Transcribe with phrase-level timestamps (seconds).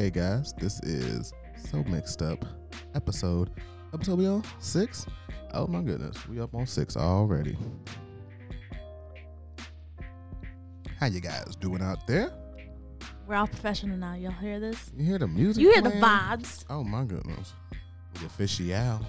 [0.00, 1.34] Hey guys, this is
[1.68, 2.42] So Mixed Up
[2.94, 3.50] episode.
[3.92, 4.42] Episode we on?
[4.58, 5.04] Six?
[5.52, 7.54] Oh my goodness, we up on six already.
[10.98, 12.32] How you guys doing out there?
[13.26, 14.14] We're all professional now.
[14.14, 14.90] Y'all hear this?
[14.96, 15.62] You hear the music?
[15.62, 16.64] You hear the vibes.
[16.70, 17.52] Oh my goodness.
[18.14, 19.06] The official.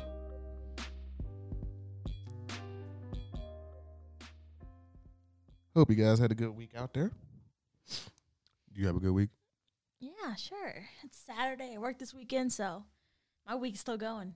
[5.73, 7.11] Hope you guys had a good week out there.
[7.87, 9.29] Do you have a good week?
[10.23, 10.85] Yeah, sure.
[11.03, 11.73] It's Saturday.
[11.75, 12.83] I worked this weekend, so
[13.47, 14.35] my week's still going.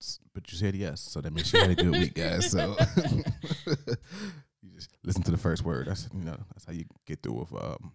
[0.00, 2.50] S- But you said yes, so that means you had a good week, guys.
[2.50, 2.76] So
[3.66, 5.86] you just listen to the first word.
[5.88, 7.92] That's you know that's how you get through with um,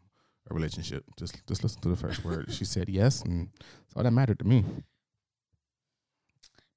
[0.49, 1.03] a relationship.
[1.17, 2.51] Just just listen to the first word.
[2.51, 4.63] She said yes, and that's all that mattered to me.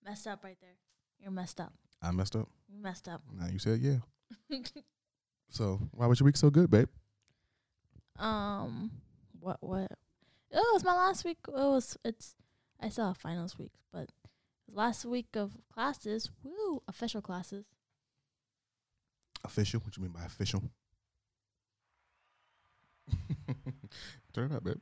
[0.05, 0.77] Messed up right there.
[1.18, 1.72] You're messed up.
[2.02, 2.48] I messed up.
[2.68, 3.22] You messed up.
[3.33, 3.98] Now you said yeah.
[5.50, 6.89] So why was your week so good, babe?
[8.19, 8.91] Um,
[9.41, 9.91] what what?
[10.53, 11.39] Oh, it was my last week.
[11.48, 12.37] It was it's.
[12.81, 14.11] I still have finals week, but
[14.73, 16.31] last week of classes.
[16.42, 17.65] Woo, official classes.
[19.45, 19.81] Official?
[19.81, 20.62] What you mean by official?
[24.33, 24.81] Turn it up, babe.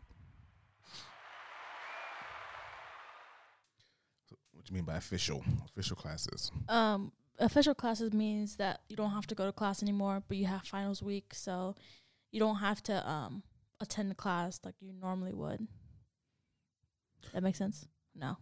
[4.29, 5.45] So what you mean by official?
[5.67, 6.51] Official classes.
[6.69, 10.47] Um, official classes means that you don't have to go to class anymore, but you
[10.47, 11.75] have finals week, so
[12.33, 13.43] you don't have to um
[13.81, 15.67] attend the class like you normally would.
[17.33, 17.87] That makes sense?
[18.15, 18.37] No.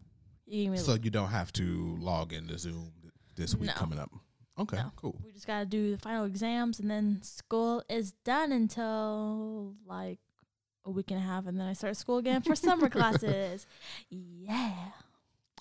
[0.46, 2.92] You So you don't have to log into Zoom
[3.36, 3.74] this week No.
[3.74, 4.10] coming up.
[4.58, 4.92] Okay, No.
[4.96, 5.16] cool.
[5.24, 10.18] we just gotta do the final exams and then school is done until like
[10.84, 13.66] a week and a half and then I start school again for summer classes.
[14.10, 14.90] Yeah.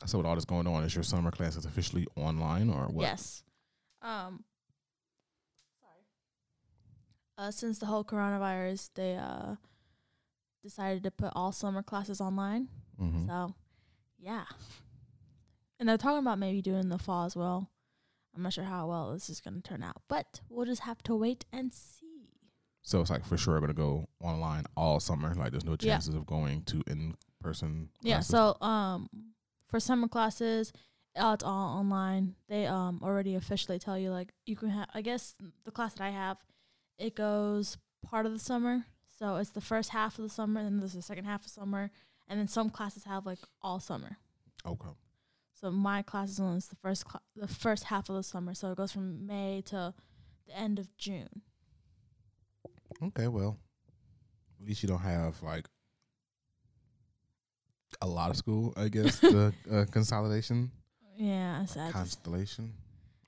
[0.06, 3.04] So with all this going on, is your summer classes officially online or what?
[3.04, 3.44] Yes.
[4.02, 4.44] Um.
[7.40, 9.56] Uh since the whole coronavirus, they uh
[10.62, 12.68] decided to put all summer classes online.
[12.98, 13.54] hmm So
[14.20, 14.44] yeah.
[15.80, 17.70] And they're talking about maybe doing the fall as well.
[18.36, 20.02] I'm not sure how well this is gonna turn out.
[20.10, 22.06] But we'll just have to wait and see.
[22.82, 25.34] So it's like for sure going to go online all summer.
[25.36, 25.94] Like there's no Yeah.
[25.96, 27.90] chances of going to in person.
[28.02, 29.10] Yeah, so um
[29.68, 30.74] for summer classes,
[31.16, 32.36] uh, it's all online.
[32.48, 35.36] They um already officially tell you like you can have I guess
[35.66, 36.38] the class that I have,
[37.00, 38.86] it goes part of the summer.
[39.18, 41.52] So it's the first half of the summer and then there's the second half of
[41.52, 41.90] summer
[42.28, 44.18] and then some classes have like all summer.
[44.66, 44.90] okay.
[45.54, 48.54] So my class is only the first cla- the first half of the summer.
[48.54, 49.94] So it goes from May to
[50.48, 51.42] the end of June.
[53.04, 53.58] Okay, well,
[54.62, 55.66] at least you don't have like
[58.02, 58.74] a lot of school.
[58.78, 60.72] I guess the uh, consolidation,
[61.18, 62.74] Yeah, I just, constellation.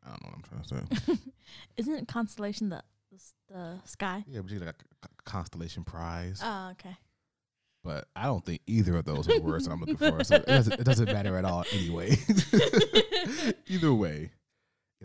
[0.06, 1.32] I don't know what I'm trying to say.
[1.78, 2.82] isn't constellation the
[3.50, 4.24] the, sky?
[4.28, 6.40] yeah, but you get like a c- constellation prize.
[6.44, 6.96] Oh, okay.
[7.84, 10.24] but I don't think either of those are the words that I'm looking for.
[10.24, 12.18] So it doesn't, it doesn't matter at all anyway.
[13.68, 14.32] either way,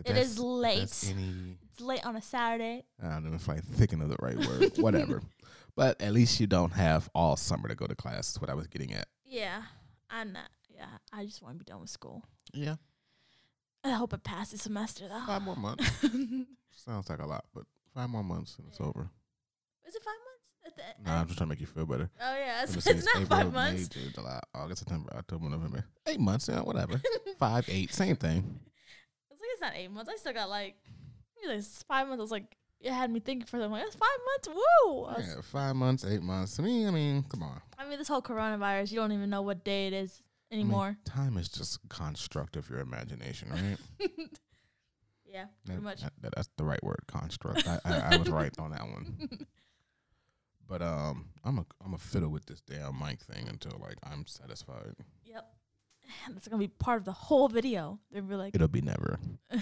[0.05, 1.03] It is late.
[1.09, 2.85] Any It's late on a Saturday.
[3.03, 4.77] I don't know if I'm thinking of the right word.
[4.77, 5.21] Whatever.
[5.75, 8.31] But at least you don't have all summer to go to class.
[8.31, 9.05] Is what I was getting at.
[9.23, 9.61] Yeah,
[10.09, 10.49] I'm not.
[10.73, 12.23] Yeah, I just want to be done with school.
[12.51, 12.77] Yeah,
[13.83, 15.21] I hope it passes the semester though.
[15.27, 15.87] five more months.
[16.71, 17.65] Sounds like a lot, but
[17.97, 19.09] five more months and it's over.
[19.87, 20.43] Is it five months?
[20.65, 22.09] At the No, I'm just trying to make you feel better.
[22.21, 23.87] oh yeah, it's, it's not April, five May, months.
[23.87, 25.85] June, July, August, September, October, November.
[26.05, 27.01] Eight months, yeah, whatever.
[27.39, 28.59] five, eight, same thing.
[29.31, 30.11] It's like it's not eight months.
[30.13, 30.75] I still got like,
[31.47, 32.19] like five months.
[32.19, 33.71] I was like, it had me thinking for them.
[33.71, 34.61] Like that's five months.
[34.85, 35.07] Woo!
[35.17, 36.55] Yeah, five months, eight months.
[36.57, 37.61] To me, I mean, come on.
[37.79, 40.21] I mean, this whole coronavirus, you don't even know what day it is
[40.51, 40.97] I mean, anymore.
[41.05, 44.09] time is just construct of your imagination, right?
[45.37, 46.01] yeah, pretty That- much.
[46.01, 47.67] that- that- that's the right word, construct.
[47.67, 49.29] I, I, I was right on that one.
[50.69, 54.25] But um, I'm a I'm a fiddle with this damn mic thing until like I'm
[54.27, 54.95] satisfied.
[55.23, 55.45] Yep.
[56.33, 57.99] That's gonna be part of the whole video.
[58.11, 59.17] They'll be like, It'll be never.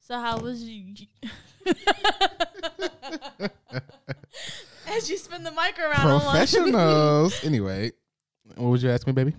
[0.00, 0.94] so how was you?
[4.88, 7.44] As you spin the mic around, Professionals.
[7.44, 7.92] anyway,
[8.56, 9.34] what would you ask me, baby?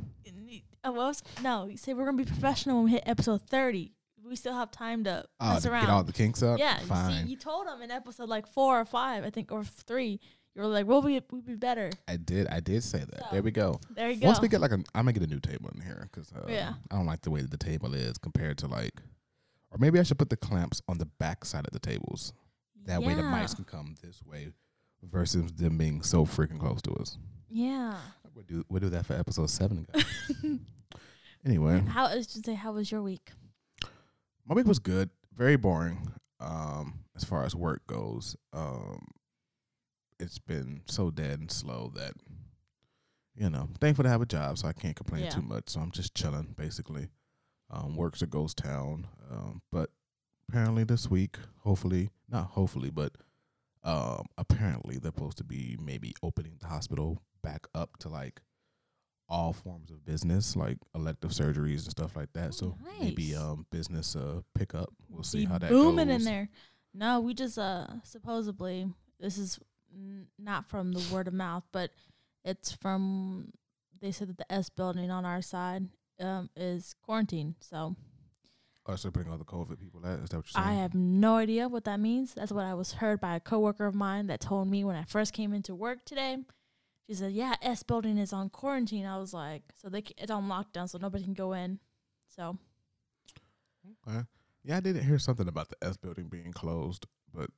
[0.86, 3.94] Uh, what was, no, you say we're gonna be professional when we hit episode thirty.
[4.28, 5.82] We still have time to Oh, mess to around.
[5.82, 6.58] get all the kinks up.
[6.60, 9.64] yeah, you see, you told them in episode like four or five, I think, or
[9.64, 10.20] three.
[10.56, 12.48] You were like, "We'll be, we'll be better." I did.
[12.48, 13.20] I did say that.
[13.20, 13.80] So, there we go.
[13.90, 14.28] There you go.
[14.28, 16.46] Once we get like a, I'm gonna get a new table in here because uh,
[16.48, 16.74] Yeah.
[16.92, 19.02] I don't like the way that the table is compared to like,
[19.72, 22.34] or maybe I should put the clamps on the back side of the tables.
[22.86, 23.32] That way the Yeah.
[23.44, 24.54] mics can come this way
[25.02, 27.18] versus them being so freaking close to us.
[27.50, 27.98] Yeah.
[28.36, 30.06] We'll do we'll do that for episode seven, guys.
[31.46, 33.32] anyway, How I should say, how was your week?
[34.46, 35.10] My week was good.
[35.36, 36.12] Very boring.
[36.40, 38.36] Um, as far as work goes.
[38.52, 39.08] Um,
[40.20, 42.14] it's been so dead and slow that
[43.36, 45.30] you know, thankful to have a job, so I can't complain Yeah.
[45.32, 45.70] too much.
[45.70, 47.10] So I'm just chilling, basically.
[47.72, 49.90] Um, work's a ghost town, um, but
[50.48, 53.16] apparently this week, hopefully, not hopefully, but
[53.84, 58.42] um, apparently they're supposed to be maybe opening the hospital back up to like
[59.30, 62.50] all forms of business, like elective surgeries and stuff like that.
[62.50, 64.94] Oh, so maybe um business uh pick up.
[65.10, 66.16] We'll see Be how that booming goes.
[66.18, 66.50] in there.
[66.94, 68.88] No, we just uh supposedly
[69.20, 69.60] this is
[69.94, 71.92] n- not from the word of mouth, but
[72.46, 73.52] it's from
[74.02, 75.88] they said that the S building on our side
[76.20, 77.56] um is quarantine.
[77.60, 77.96] So
[78.86, 80.68] Oh, so putting all the COVID people at is that what you're saying?
[80.68, 82.34] I have no idea what that means.
[82.34, 85.04] That's what I was heard by a coworker of mine that told me when I
[85.06, 86.40] first came into work today.
[87.14, 90.32] She said, "Yeah, S building is on quarantine." I was like, "So they c- it's
[90.32, 91.80] on lockdown, so nobody can go in."
[92.28, 92.58] So
[94.08, 94.22] Okay.
[94.64, 97.52] Yeah, I did hear something about the S building being closed, but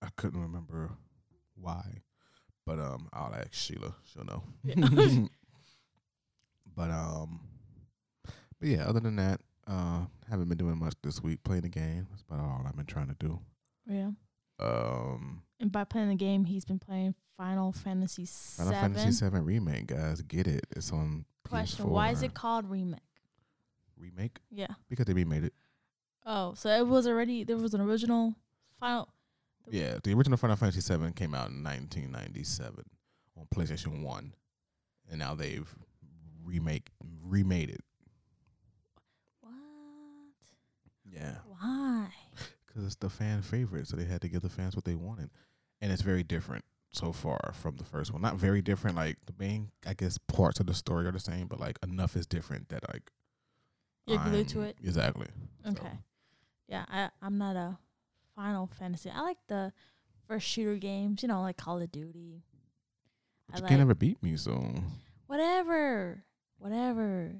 [0.00, 0.92] I couldn't remember
[1.56, 2.02] why.
[2.64, 3.94] But um, I'll ask Sheila.
[4.04, 4.42] She'll know.
[4.64, 4.76] Yeah.
[6.74, 7.40] but um,
[8.58, 8.84] but yeah.
[8.86, 11.44] Other than that, uh, haven't been doing much this week.
[11.44, 12.06] Playing the game.
[12.08, 13.40] That's about all I've been trying to do.
[13.86, 14.10] yeah,
[14.58, 18.72] Um, and by playing the game, he's been playing Final Fantasy Final.
[18.72, 20.66] Fantasy Seven remake, guys, get it.
[20.76, 23.00] It's on Question: Why is it called remake?
[23.96, 24.38] remake?
[24.50, 24.68] Yeah.
[24.88, 25.54] Because they remade it.
[26.26, 28.34] Oh, so it was already there was an original
[28.78, 29.08] Final.
[29.70, 32.84] Yeah, the original Final Fantasy Seven came out in 1997
[33.36, 34.34] on PlayStation One,
[35.10, 35.68] and now they've
[36.44, 36.90] remake
[37.22, 37.82] remade it.
[39.40, 39.52] What?
[41.04, 42.08] Yeah, Why?
[42.66, 45.30] because it's the fan favorite, so they had to give the fans what they wanted,
[45.80, 48.22] and it's very different so far from the first one.
[48.22, 51.46] Not very different, like the main, I guess, parts of the story are the same,
[51.46, 53.10] but like enough is different that like
[54.06, 54.76] You're glued to it.
[54.82, 55.26] Exactly.
[55.64, 55.92] So, Okay.
[56.68, 57.78] Yeah, I I'm not a
[58.36, 59.10] Final Fantasy.
[59.10, 59.72] I like the
[60.26, 62.42] first shooter games, you know, like Call of Duty.
[63.48, 64.62] but I you like can't ever beat me, so
[65.26, 66.24] whatever.
[66.58, 67.32] Whatever.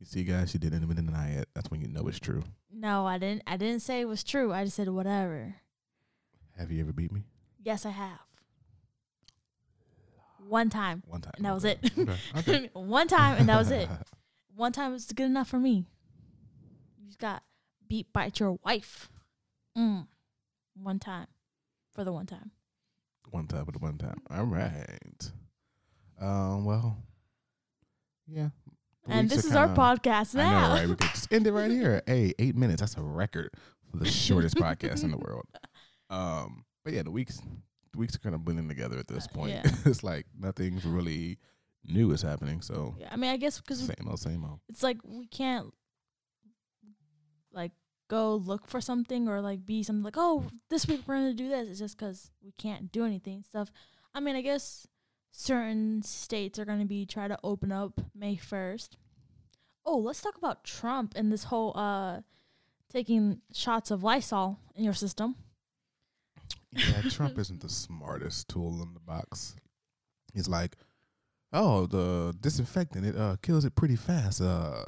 [0.00, 1.48] you see, guys, she didn't even deny it.
[1.54, 2.42] That's when you know it's true.
[2.72, 4.52] No, I didn't I didn't say it was true.
[4.52, 5.56] I just said whatever.
[6.58, 7.24] Have you ever beat me?
[7.64, 8.18] Yes, I have.
[10.46, 11.02] One time.
[11.06, 11.32] One time.
[11.36, 11.78] And that was it.
[11.98, 12.12] Okay.
[12.36, 12.70] okay.
[12.74, 13.88] One time and that was it.
[14.54, 15.86] One time was good enough for me.
[17.00, 17.42] You just got
[17.88, 19.08] beat by your wife.
[19.76, 20.06] Mm.
[20.74, 21.26] One time.
[21.92, 22.50] For the one time.
[23.30, 24.20] One time with the one time.
[24.30, 25.30] All right.
[26.20, 26.64] Um.
[26.64, 26.98] Well.
[28.26, 28.48] Yeah.
[29.08, 30.48] and this is our kinda- podcast now.
[30.48, 30.88] I know, right?
[30.88, 32.02] We could just end it right here.
[32.06, 32.80] Hey, eight minutes.
[32.80, 33.50] That's a record
[33.90, 35.46] for the shortest podcast in the world.
[36.10, 36.64] Um.
[36.84, 37.40] But yeah, the weeks
[37.92, 39.50] the weeks are kind of blending together at this Uh, point.
[39.52, 39.62] yeah.
[39.84, 41.38] it's like nothing's really
[41.84, 42.60] new is happening.
[42.62, 44.60] So Yeah, I mean, I guess because same old, same old.
[44.68, 45.72] it's like we can't
[47.52, 47.72] like
[48.08, 51.48] go look for something or like be something like, oh, this week we're gonna do
[51.48, 51.68] this.
[51.68, 53.70] It's just because we can't do anything stuff.
[54.14, 54.86] I mean, I guess
[55.30, 58.96] certain states are gonna be try to open up May first.
[59.86, 62.20] Oh, let's talk about Trump and this whole uh
[62.92, 65.36] taking shots of Lysol in your system.
[66.72, 69.56] Yeah, Trump isn't the smartest tool in the box.
[70.32, 70.76] He's like,
[71.52, 74.40] oh, the disinfectant it uh kills it pretty fast.
[74.40, 74.84] Uh,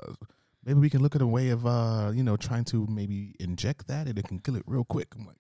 [0.65, 3.87] maybe we can look at a way of uh you know trying to maybe inject
[3.89, 5.15] that and it can kill it real quick.
[5.15, 5.37] I'm like,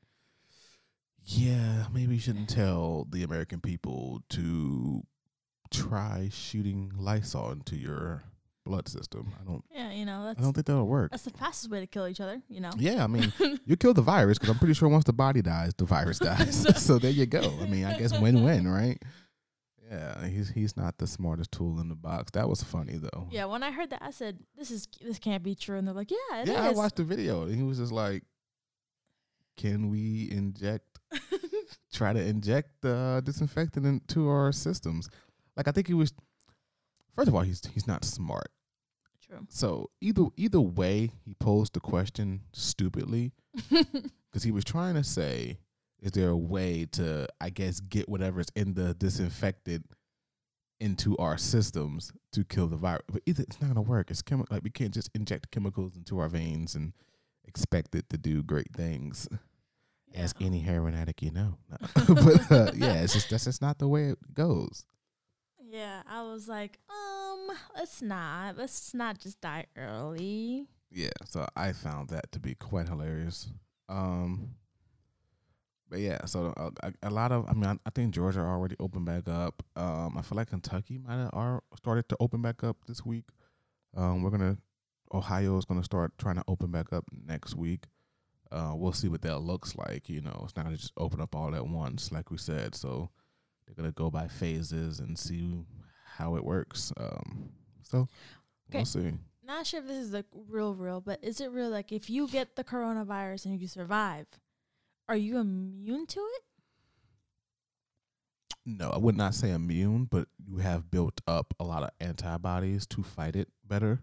[1.25, 5.03] yeah, maybe you shouldn't tell the American people to
[5.73, 8.23] try shooting Lysol into your
[8.67, 9.33] blood system.
[9.41, 9.65] I don't.
[9.73, 11.11] Yeah, you know that's, I don't think that'll work.
[11.13, 12.43] that's the fastest way to kill each other.
[12.49, 12.71] You know.
[12.77, 13.33] Yeah, I mean,
[13.65, 16.67] you kill the virus because I'm pretty sure once the body dies, the virus dies.
[16.85, 17.53] so there you go.
[17.63, 19.01] I mean, I guess win-win, right?
[19.91, 22.33] Yeah, he's he's not the smartest tool in the box.
[22.33, 23.29] That was funny though.
[23.31, 25.95] Yeah, when I heard that, I said, "This is this can't be true," and they're
[25.95, 28.25] like, "Yeah, it is." yeah, I watched the video and he was just like,
[29.57, 30.99] "Can we inject?
[31.93, 35.09] Try to inject the disinfectant into our systems?"
[35.57, 36.13] Like I think he was.
[37.15, 38.51] First of all, he's he's not smart.
[39.37, 39.47] True.
[39.49, 43.33] So either either way, he posed the question stupidly
[43.71, 45.59] because he was trying to say,
[46.01, 49.87] "Is there a way to, I guess, get whatever's in the disinfectant
[50.79, 54.11] into our systems to kill the virus?" But either it's not gonna work.
[54.11, 56.93] It's chemi- like we can't just inject chemicals into our veins and
[57.47, 59.29] expect it to do great things.
[60.15, 61.59] Ask any heroin addict you know.
[62.07, 64.85] But uh, yeah, it's just that's just not the way it goes.
[65.77, 70.67] Yeah, I was like, um, let's not, let's not just die early.
[70.91, 73.49] Yeah, so I found that to be quite hilarious.
[73.89, 74.55] Um,
[75.91, 78.77] but yeah, so uh, a, a lot of, I mean, I, I think Georgia already
[78.81, 79.63] opened back up.
[79.77, 83.27] Um, I feel like Kentucky might have started to open back up this week.
[83.95, 84.57] Um, we're gonna,
[85.13, 87.85] Ohio is gonna start trying to open back up next week.
[88.53, 90.09] uh, we'll see what that looks like.
[90.09, 92.75] You know, it's not gonna just open up all at once, like we said.
[92.75, 93.11] So
[93.67, 95.65] they're gonna go by phases and see
[96.17, 96.93] how it works.
[96.97, 97.51] Um,
[97.83, 98.09] so
[98.71, 98.79] Okay.
[98.79, 99.13] we'll see.
[99.45, 101.71] Not sure if this is like real, real, but is it real?
[101.71, 104.27] Like, if you get the coronavirus and you survive,
[105.09, 106.43] are you immune to it?
[108.65, 112.87] No, I would not say immune, but you have built up a lot of antibodies
[112.89, 114.03] to fight it better.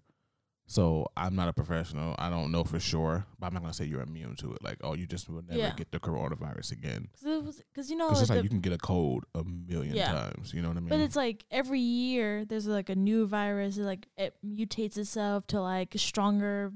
[0.66, 2.16] So I'm not a professional.
[2.18, 4.64] I don't know for sure, but I'm not gonna say you're immune to it.
[4.64, 5.74] Like, oh, you just will never Yeah.
[5.76, 7.10] get the coronavirus again.
[7.12, 9.26] Because it was, because you know, Because it's like like you can get a cold
[9.36, 10.12] a million Yeah.
[10.12, 10.54] times.
[10.54, 10.90] You know what I mean?
[10.90, 13.78] But it's like every year there's like a new virus.
[13.78, 16.72] It like it mutates itself to like stronger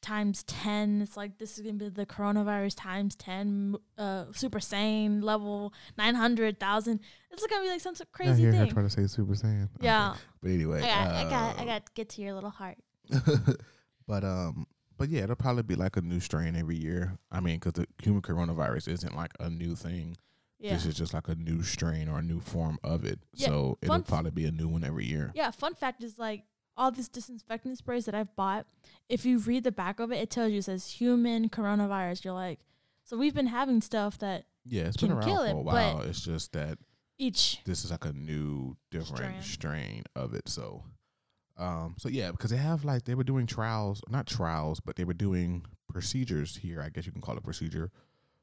[0.00, 1.00] times ten.
[1.02, 3.74] It's like this is gonna be the coronavirus times ten.
[3.96, 7.00] Uh, super sane level nine hundred thousand.
[7.30, 8.72] It's gonna be like some sort of crazy I hear her thing.
[8.74, 9.68] trying to say Super Saiyan.
[9.80, 10.20] Yeah, Okay.
[10.42, 12.78] But anyway, I got, I got, I uh, got to get to your little heart.
[14.06, 17.16] but um, but yeah, it'll probably be like a new strain every year.
[17.30, 20.16] I mean, because the human coronavirus isn't like a new thing.
[20.60, 23.20] Yeah, This is just like a new strain or a new form of it.
[23.32, 25.30] Yeah, so it'll probably be a new one every year.
[25.34, 25.52] yeah.
[25.52, 26.42] Fun fact is like
[26.76, 28.66] all these disinfectant sprays that I've bought.
[29.08, 32.24] If you read the back of it, it tells you it says human coronavirus.
[32.24, 32.58] You're like,
[33.04, 36.00] so we've been having stuff that Yeah, it's been around for a but- while.
[36.02, 36.78] It's just that
[37.18, 40.48] each this is like a new, different strain of it.
[40.48, 40.82] So,
[41.58, 45.04] um, so yeah, because they have like they were doing trials, not trials, but they
[45.04, 46.80] were doing procedures here.
[46.80, 47.90] I guess you can call it procedure.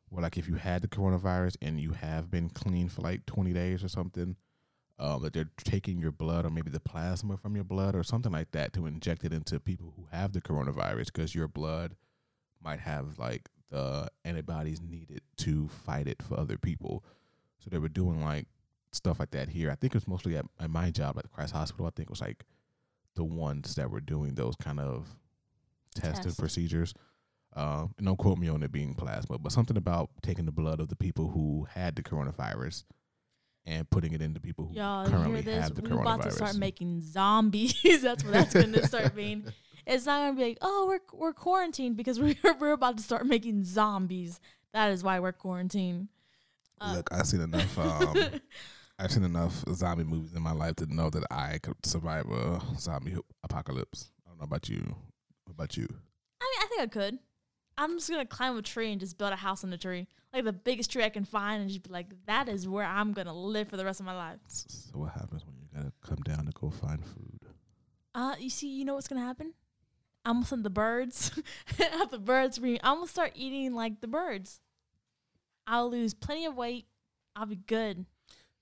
[0.10, 3.54] Where like if you had the coronavirus and you have been clean for like twenty
[3.54, 4.36] days or something,
[5.00, 8.32] um, that they're taking your blood or maybe the plasma from your blood or something
[8.32, 11.96] like that to inject it into people who have the coronavirus because your blood
[12.62, 17.04] might have like the antibodies needed to fight it for other people.
[17.60, 18.48] So they were doing like
[18.92, 19.72] stuff like that here.
[19.72, 21.88] I think it was mostly at, at my job at the Christ Hospital.
[21.88, 22.44] I think it was like
[23.16, 25.08] the ones that were doing those kind of
[25.96, 26.94] tests and procedures.
[27.56, 30.82] Um, and don't quote me on it being plasma, but something about taking the blood
[30.82, 32.84] of the people who had the coronavirus
[33.66, 37.02] and putting it into people who Y'all, currently have the We're about to start making
[37.02, 37.82] zombies.
[38.02, 39.46] that's what that's going to start being.
[39.88, 43.04] It's not going to be like, oh, we're we're quarantined because we're we're about to
[43.04, 44.40] start making zombies.
[44.74, 46.10] That is why we're quarantined.
[46.82, 47.78] Uh, Look, I've seen enough.
[47.78, 48.42] Um,
[48.98, 52.62] I've seen enough zombie movies in my life to know that I could survive a
[52.78, 54.12] zombie apocalypse.
[54.26, 54.96] I don't know about you.
[55.44, 55.88] What about you?
[56.42, 57.20] I mean, I think I could.
[57.78, 60.46] I'm just gonna climb a tree and just build a house on the tree, like
[60.46, 63.34] the biggest tree I can find, and just be like, that is where I'm gonna
[63.34, 64.40] live for the rest of my life.
[64.48, 67.40] So what happens when you gotta come down to go find food?
[68.14, 69.54] Uh, you see, you know what's gonna happen?
[70.24, 71.32] I'm gonna send the birds.
[71.78, 72.80] have the birds bring.
[72.82, 74.62] I'm gonna start eating like the birds.
[75.68, 76.86] I'll lose plenty of weight.
[77.36, 78.06] I'll be good.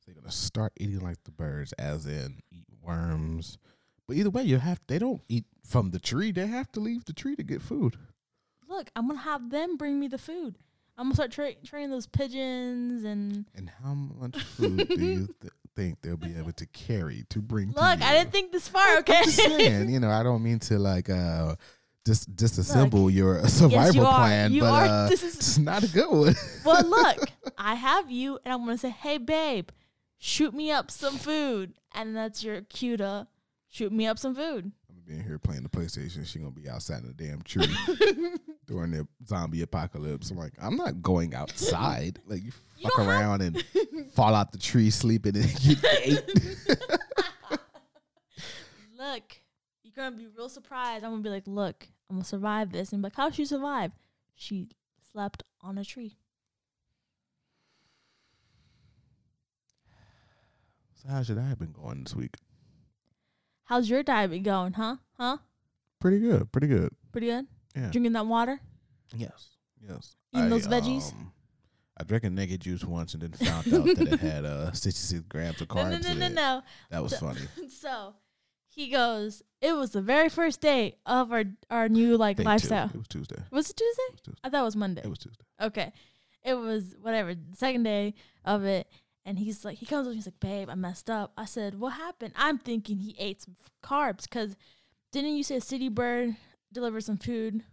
[0.05, 3.57] You're gonna start eating like the birds, as in eat worms.
[4.07, 6.31] But either way, you have they don't eat from the tree.
[6.31, 7.95] They have to leave the tree to get food.
[8.67, 10.57] Look, I'm gonna have them bring me the food.
[10.97, 13.45] I'm gonna start tra- training those pigeons and.
[13.55, 17.73] And how much food do you th- think they'll be able to carry to bring?
[17.73, 18.05] to Look, you?
[18.05, 18.97] I didn't think this far.
[18.99, 19.17] Okay.
[19.17, 21.55] I'm just saying, you know, I don't mean to like uh
[22.05, 25.83] just disassemble your survival yes, you plan, You but are- uh, this is- it's not
[25.83, 26.35] a good one.
[26.65, 27.17] well, look,
[27.57, 29.69] I have you, and I'm gonna say, "Hey, babe,
[30.23, 33.27] shoot me up some food," and that's your cue to
[33.69, 34.71] shoot me up some food.
[34.89, 36.25] I'm gonna be in here playing the PlayStation.
[36.25, 37.67] She gonna be outside in the damn tree
[38.65, 40.31] during the zombie apocalypse.
[40.31, 42.19] I'm like, I'm not going outside.
[42.25, 43.63] Like you You fuck around and
[44.13, 46.29] fall out the tree sleeping and get ate.
[48.97, 49.35] Look,
[49.83, 51.03] you're gonna be real surprised.
[51.03, 53.91] I'm gonna be like, "Look, I'm gonna survive this," and be like, "How she survive?"
[54.35, 54.69] She
[55.11, 56.17] slept on a tree.
[61.03, 62.35] So how's your diet been going this week?
[63.65, 64.97] How's your diet been going, huh?
[65.17, 65.37] Huh?
[65.99, 66.51] Pretty good.
[66.51, 66.93] Pretty good.
[67.11, 67.45] Pretty good.
[67.75, 67.89] Yeah.
[67.91, 68.59] Drinking that water.
[69.15, 69.49] Yes.
[69.87, 70.15] Yes.
[70.33, 71.11] Eating those veggies?
[71.13, 71.31] um,
[71.97, 75.23] I drank a naked juice once and then found out that it had uh 66
[75.27, 76.33] grams of carbs no, no, in no, it.
[76.33, 76.61] no.
[76.89, 77.41] That was So- funny.
[77.69, 78.15] so
[78.67, 79.43] he goes.
[79.61, 82.49] It was the very first day of our our new like Day two.
[82.49, 82.87] lifestyle.
[82.93, 83.35] It was Tuesday.
[83.35, 84.03] It Was it Tuesday?
[84.11, 84.39] was Tuesday.
[84.43, 85.01] I thought it was Monday.
[85.03, 85.45] It was Tuesday.
[85.61, 85.93] Okay.
[86.43, 88.87] It was whatever, the second day of it.
[89.25, 91.31] And he's like, he comes up, he's like, babe, I messed up.
[91.37, 92.33] I said, what happened?
[92.35, 94.57] I'm thinking he ate some carbs because
[95.11, 96.35] didn't you say City Bird
[96.71, 97.63] delivered some food?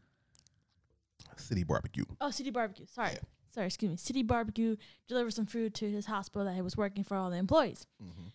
[1.36, 2.04] City barbecue.
[2.20, 2.86] Oh, City Barbecue.
[2.86, 3.12] Sorry.
[3.12, 3.20] Yeah.
[3.52, 3.96] Sorry, excuse me.
[3.96, 4.76] City Barbecue
[5.08, 7.86] delivered some food to his hospital that he was working for all the employees.
[8.02, 8.28] Mm-hmm.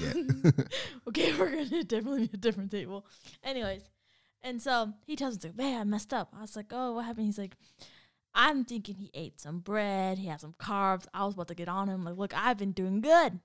[0.00, 0.52] Yeah.
[1.08, 3.06] okay, we're gonna definitely need a different table.
[3.42, 3.82] Anyways,
[4.42, 7.04] and so he tells us like, "Man, I messed up." I was like, "Oh, what
[7.04, 7.56] happened?" He's like,
[8.34, 10.18] "I'm thinking he ate some bread.
[10.18, 11.06] He had some carbs.
[11.14, 12.04] I was about to get on him.
[12.04, 13.40] Like, look, I've been doing good."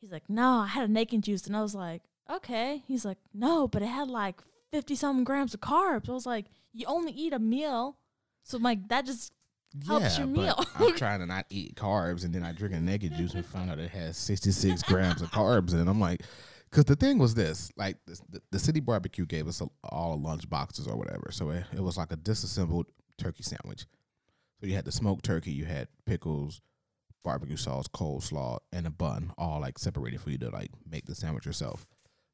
[0.00, 3.18] He's like, "No, I had a naked juice," and I was like, "Okay." He's like,
[3.34, 7.12] "No, but it had like fifty something grams of carbs." I was like, "You only
[7.12, 7.98] eat a meal
[8.42, 9.32] So like, that just
[9.86, 10.64] helps your meal.
[10.76, 13.70] I'm trying to not eat carbs, and then I drink a naked juice and find
[13.70, 15.88] out it has 66 grams of carbs And.
[15.88, 16.22] I'm like,
[16.70, 20.48] because the thing was this, like the, the city barbecue gave us a, all lunch
[20.48, 22.86] boxes or whatever, so it, it was like a disassembled
[23.18, 23.86] turkey sandwich.
[24.60, 26.60] So you had the smoked turkey, you had pickles,
[27.22, 31.14] barbecue sauce, coleslaw, and a bun, all like separated for you to like make the
[31.14, 31.86] sandwich yourself.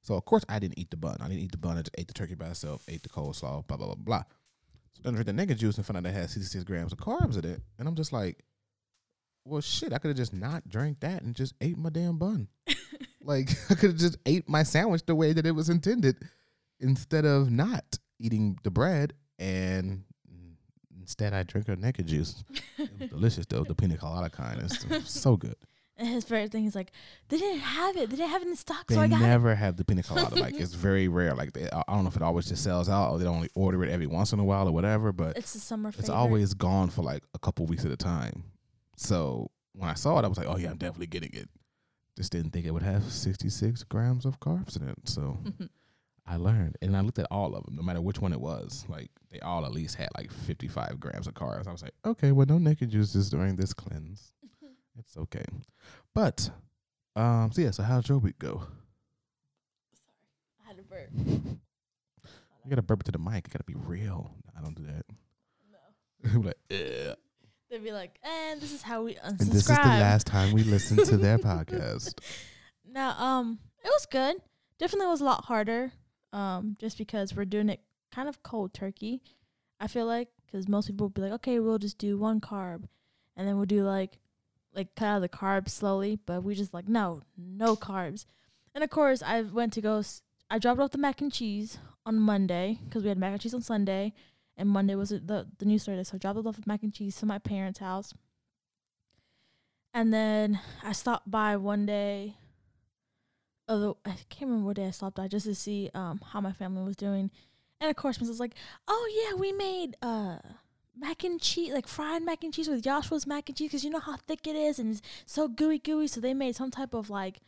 [0.03, 1.17] So of course I didn't eat the bun.
[1.21, 1.79] I didn't eat the bun.
[1.79, 4.25] I just ate the turkey by itself, ate the coleslaw, blah blah blah blah.
[4.95, 6.99] So then I drink the naked juice and find out it has 66 grams of
[6.99, 8.45] carbs in it, and I'm just like,
[9.45, 12.49] well shit, I could have just not drank that and just ate my damn bun.
[13.25, 16.19] like I could have just ate my sandwich the way that it was intended,
[16.79, 20.05] instead of not eating the bread and
[21.13, 22.43] instead I drink a naked juice.
[22.79, 24.61] It was delicious though, the pina colada kind.
[24.63, 25.55] It's so good.
[25.99, 26.91] And his favorite thing is like,
[27.29, 28.09] they didn't have it.
[28.11, 29.25] They didn't have it in stock, They so I got it.
[29.27, 30.35] never have the pina colada.
[30.37, 31.35] Like it's very rare.
[31.35, 33.51] Like they, I I don't know if it always just sells out or they only
[33.55, 35.13] order it every once in a while or whatever.
[35.13, 36.15] But It's a summer it's favorite.
[36.17, 38.45] always gone for like a couple weeks at a time.
[38.97, 41.49] So when I saw it, I was like, oh yeah, I'm definitely getting it.
[42.17, 44.97] Just didn't think it would have 66 grams of carbs in it.
[45.05, 45.39] So
[46.27, 48.85] I learned, and I looked at all of them, no matter which one it was.
[48.89, 51.67] Like they all at least had like 55 grams of carbs.
[51.67, 54.33] I was like, okay, well, no naked juices during this cleanse.
[54.99, 55.45] it's okay.
[56.15, 56.51] But
[57.17, 57.73] um, so yeah.
[57.73, 58.63] So how'd your week go?
[59.93, 61.11] Sorry, I had a burp.
[62.65, 63.49] You gotta burp to the mic.
[63.49, 64.31] You gotta be real.
[64.57, 65.05] I don't do that.
[65.73, 66.31] No.
[66.33, 67.17] I'm like, "Ugh."
[67.69, 69.41] They'd be like, and this is how we unsubscribe.
[69.41, 72.15] and this is the last time we listen to their podcast.
[72.89, 74.37] No, um, it was good.
[74.79, 75.91] Definitely was a lot harder.
[76.33, 79.23] Um, just because we're doing it kind of cold turkey.
[79.81, 82.85] I feel like because most people would be like, okay, we'll just do one carb,
[83.37, 84.19] and then we'll do like,
[84.75, 86.19] like cut out the carbs slowly.
[86.25, 88.25] But we just like no, no carbs.
[88.75, 89.99] And of course, I went to go.
[89.99, 93.41] s- I dropped off the mac and cheese on Monday because we had mac and
[93.41, 94.15] cheese on Sunday,
[94.57, 96.05] and Monday was the the new Thursday.
[96.05, 98.15] So I dropped off the mac and cheese to my parents' house.
[99.95, 102.37] And then I stopped by one day
[103.69, 106.53] although I can't remember what day I stopped by just to see um how my
[106.53, 107.31] family was doing.
[107.81, 108.29] And of course, Mrs.
[108.29, 108.55] was like,
[108.87, 110.39] "Oh yeah, we made uh
[110.97, 113.91] mac and cheese, like fried mac and cheese with Joshua's mac and cheese, because you
[113.91, 116.07] know how thick it is and it's so gooey gooey.
[116.07, 117.41] So they made some type of like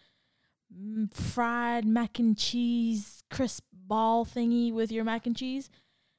[0.76, 5.70] mm, fried mac and cheese crisp ball thingy with your mac and cheese.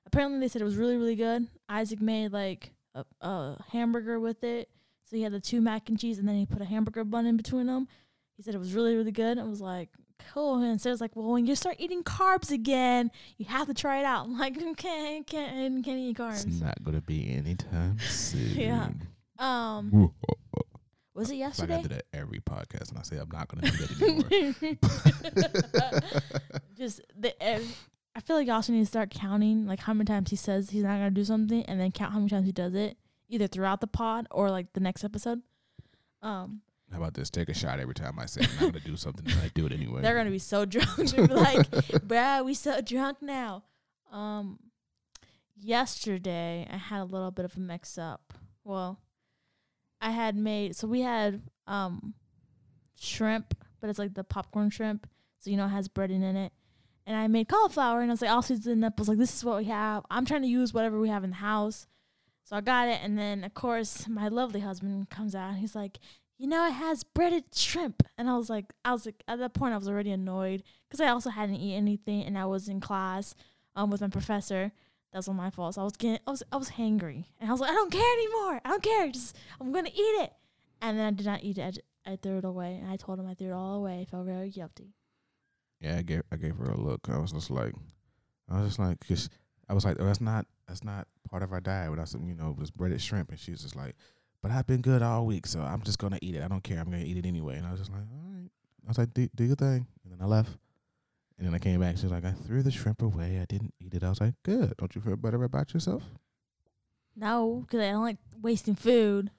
[0.05, 1.47] Apparently, they said it was really really good.
[1.67, 4.69] Isaac made like a, a hamburger with it.
[5.05, 7.27] So he had the two mac and cheese, and then he put a hamburger bun
[7.27, 7.87] in between them.
[8.37, 9.37] He said it was really, really good.
[9.39, 9.89] I was like,
[10.33, 10.61] cool.
[10.61, 14.05] And Sarah's like, well, when you start eating carbs again, you have to try it
[14.05, 14.25] out.
[14.25, 16.45] I'm like, okay, can't, can't eat carbs.
[16.45, 18.49] It's not gonna be anytime soon.
[18.55, 18.89] Yeah.
[19.37, 20.13] Um, oh,
[20.57, 20.61] oh.
[21.13, 21.81] was it It's like I yesterday?
[21.81, 24.01] do that every podcast, and I say I'm not gonna do that
[25.91, 26.55] anymore.
[26.77, 27.33] Just the.
[28.17, 30.69] I feel like you also need to start counting like how many times he says
[30.69, 33.47] he's not gonna do something, and then count how many times he does it, either
[33.47, 35.41] throughout the pod or like the next episode.
[36.21, 37.29] Um, How about this?
[37.29, 39.65] Take a shot every time I say I'm not gonna do something, and I do
[39.65, 40.01] it anyway.
[40.01, 40.95] They're gonna be so drunk.
[40.95, 43.63] They'll be like, bruh, we so drunk now.
[44.11, 44.59] Um
[45.57, 48.33] yesterday I had a little bit of a mix up.
[48.63, 48.99] Well,
[50.01, 52.13] I had made so we had um
[52.99, 55.07] shrimp, but it's like the popcorn shrimp.
[55.39, 56.53] So you know it has bread in it.
[57.07, 58.93] And I made cauliflower and I was like, I'll season up.
[58.97, 60.03] I was like, this is what we have.
[60.09, 61.85] I'm trying to use whatever we have in the house.
[62.45, 65.75] So I got it and then of course my lovely husband comes out and he's
[65.75, 65.99] like,
[66.37, 68.03] you know, it has breaded shrimp.
[68.17, 70.99] And I was like, I was like, at that point, I was already annoyed because
[71.01, 73.35] I also hadn't eaten anything and I was in class
[73.75, 74.71] um, with my professor.
[75.11, 75.75] That was all my fault.
[75.75, 77.25] So I was getting, I was, I was hangry.
[77.39, 78.61] And I was like, I don't care anymore.
[78.65, 79.07] I don't care.
[79.09, 80.33] Just, I'm going to eat it.
[80.81, 81.79] And then I did not eat it.
[82.05, 82.79] I, I threw it away.
[82.81, 84.01] And I told him I threw it all away.
[84.01, 84.93] I felt very guilty.
[85.79, 87.07] yeah, I gave I gave her a look.
[87.09, 87.73] I was just like,
[88.49, 89.29] I was just like, cause
[89.69, 91.91] I was like, oh, that's not that's not part of our diet.
[91.91, 93.95] Without some, you know, it was breaded shrimp, and she was just like,
[94.45, 96.43] but I've been good all week, so I'm just gonna eat it.
[96.43, 96.77] I don't care.
[96.77, 97.57] I'm gonna eat it anyway.
[97.57, 98.47] And I was just like, all right.
[98.85, 99.87] I was like, do, do your thing.
[100.03, 100.51] And then I left.
[101.39, 101.97] And then I came back.
[101.97, 103.39] She was like, I threw the shrimp away.
[103.41, 104.03] I didn't eat it.
[104.03, 104.75] I was like, good.
[104.77, 106.03] Don't you feel better about yourself?
[107.15, 109.31] No, because I don't like wasting food.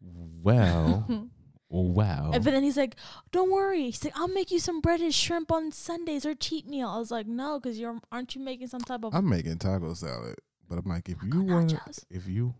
[0.00, 1.06] Well,
[1.68, 2.30] wow.
[2.32, 2.94] And but then he's like,
[3.32, 6.88] "Don't worry." He's like, "I'll make you some breaded shrimp on Sundays or cheat meal."
[6.88, 9.94] I was like, "No, because you're aren't you making some type of I'm making taco
[9.94, 10.36] salad,
[10.68, 11.74] but I'm like, if oh you want,
[12.10, 12.54] if you,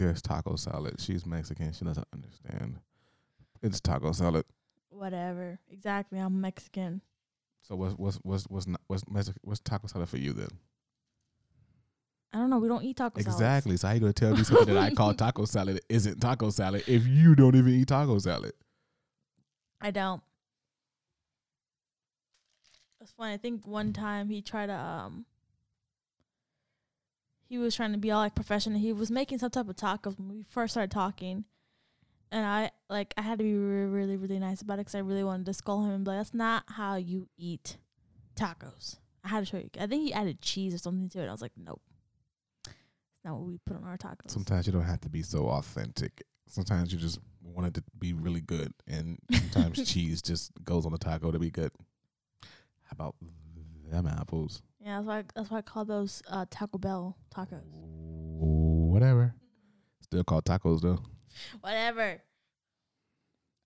[0.00, 1.00] there's taco salad.
[1.00, 1.72] She's Mexican.
[1.72, 2.78] She doesn't understand.
[3.62, 4.44] It's taco salad.
[4.88, 6.18] whatever?" Exactly.
[6.18, 7.02] I'm Mexican.
[7.62, 9.04] So what's what's what's what's not, what's
[9.42, 10.48] what's taco salad for you then?
[12.32, 12.58] I don't know.
[12.58, 13.40] We don't eat taco salads.
[13.40, 13.76] Exactly.
[13.76, 16.84] So how you gonna tell me something that I call taco salad isn't taco salad
[16.86, 18.52] if you don't even eat taco salad?
[19.80, 20.22] I don't.
[23.00, 23.34] It's funny.
[23.34, 25.24] I think one time he tried to um
[27.50, 28.78] he was trying to be all like professional.
[28.78, 31.44] He was making some type of tacos when we first started talking,
[32.30, 35.00] and I like I had to be really, really, really nice about it because I
[35.00, 37.76] really wanted to scold him and be like, "That's not how you eat
[38.36, 39.68] tacos." I had to show you.
[39.78, 41.28] I think he added cheese or something to it.
[41.28, 41.82] I was like, "Nope,
[42.64, 45.48] it's not what we put on our tacos." Sometimes you don't have to be so
[45.48, 46.22] authentic.
[46.46, 50.92] Sometimes you just want it to be really good, and sometimes cheese just goes on
[50.92, 51.72] the taco to be good.
[52.84, 53.16] How about
[53.90, 54.62] them apples?
[54.80, 57.62] Yeah, that's why that's why I call those uh, Taco Bell tacos.
[58.38, 59.34] Whatever.
[60.00, 61.00] Still called tacos though.
[61.60, 62.22] Whatever.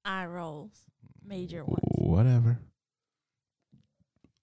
[0.04, 0.72] Eye rolls,
[1.24, 1.80] major ones.
[1.96, 2.58] Whatever.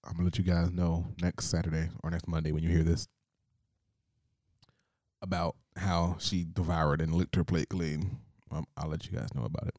[0.04, 3.06] I'm gonna let you guys know next Saturday or next Monday when you hear this
[5.22, 8.18] about how she devoured and licked her plate clean.
[8.50, 9.74] Um, I'll let you guys know about it.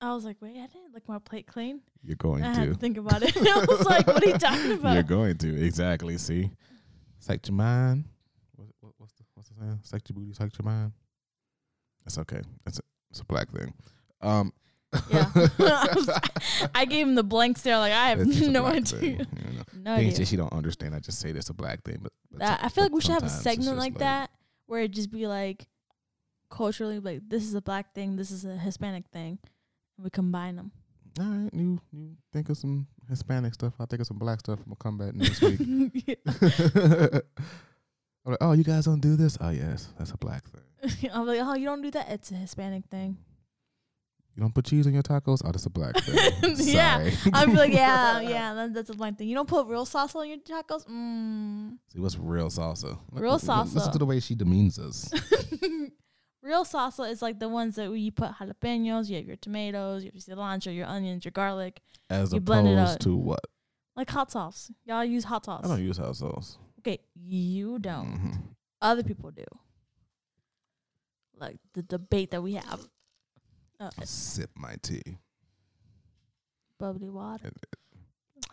[0.00, 1.80] I was like, wait, I didn't lick my plate clean.
[2.02, 2.72] You're going I to.
[2.72, 3.36] to think about it.
[3.36, 4.94] I was like, what are you talking about?
[4.94, 6.16] You're going to exactly.
[6.18, 6.50] See,
[7.18, 8.04] psych your mind.
[8.56, 9.80] What, what, what's the what's the saying?
[9.82, 10.92] Psych your booty, psych your mind.
[12.04, 12.40] That's okay.
[12.64, 13.74] That's a, it's a black thing.
[14.22, 14.52] Um.
[15.08, 15.30] Yeah.
[16.74, 18.84] I gave him the blank stare, like I have just no idea.
[18.98, 19.62] thing, you know.
[19.84, 20.14] No idea.
[20.16, 20.94] say she don't understand.
[20.96, 23.00] I just say it's a black thing, but, but That, some- I feel like we
[23.00, 24.30] should have a segment just like that
[24.66, 25.66] where it just be like
[26.50, 29.38] culturally, like this is a black thing, this is a Hispanic thing,
[30.02, 30.72] we combine them.
[31.18, 33.74] All right, you you think of some Hispanic stuff.
[33.80, 34.58] I'll think of some black stuff.
[34.60, 36.18] I'm gonna come back next week.
[38.26, 39.38] I'm like, oh, you guys don't do this?
[39.40, 41.10] Oh, yes, that's a black thing.
[41.12, 42.10] I'm like, oh, you don't do that.
[42.10, 43.16] It's a Hispanic thing.
[44.36, 45.42] You don't put cheese on your tacos?
[45.44, 46.54] Oh, that's a black thing.
[46.58, 49.28] Yeah, I'm like, yeah, yeah, that, that's a black thing.
[49.28, 50.86] You don't put real salsa on your tacos.
[50.86, 51.76] Mm.
[51.92, 52.98] See, what's real salsa?
[53.10, 53.92] Real Listen- Listen salsa.
[53.92, 55.10] to the way she demeans us.
[56.42, 59.08] Real salsa is like the ones that you put jalapenos.
[59.08, 62.66] You have your tomatoes, you have your cilantro, your onions, your garlic, As You blend
[62.68, 63.40] it opposed to what?
[63.96, 64.70] like hot sauce.
[64.84, 65.62] Y'all use hot sauce.
[65.64, 66.58] I don't use hot sauce.
[66.78, 68.06] Okay, you don't.
[68.18, 68.42] Mhm.
[68.80, 69.44] Other people do.
[71.36, 72.88] Like the debate that we have.
[73.78, 75.02] Uh, Sip my tea.
[76.78, 77.50] bubbly water.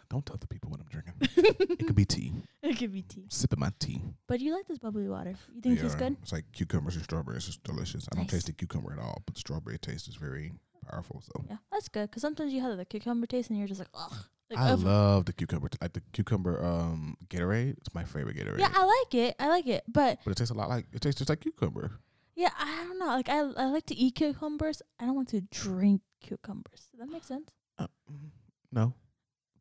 [0.10, 1.13] Don't tell the people what I'm drinking.
[1.80, 2.32] it could be tea.
[2.62, 3.26] it could be tea.
[3.30, 4.02] Sipping my tea.
[4.28, 5.36] But you like this bubbly water.
[5.54, 6.15] You think it tastes good?
[6.22, 7.48] It's like cucumbers and strawberries.
[7.48, 8.08] It's delicious.
[8.12, 10.54] I don't taste the cucumber at all, but the strawberry taste is very
[10.89, 11.22] powerful.
[11.26, 12.10] So Yeah, that's good.
[12.10, 14.13] Because sometimes you have the cucumber taste and you're just like, ugh.
[14.50, 15.67] Like, I love the cucumber.
[15.82, 17.76] Like the cucumber um Gatorade.
[17.80, 18.60] It's my favorite Gatorade.
[18.60, 19.36] yeah, I like it.
[19.39, 19.84] I like it.
[19.89, 22.00] But but it tastes a lot like it tastes just like cucumber.
[22.34, 23.08] yeah, I don't know.
[23.08, 24.82] Like I, I like to eat cucumbers.
[25.02, 26.88] I don't want to drink cucumbers.
[26.91, 27.50] Does that make sense?
[27.78, 28.30] Uh, mm,
[28.72, 28.93] no,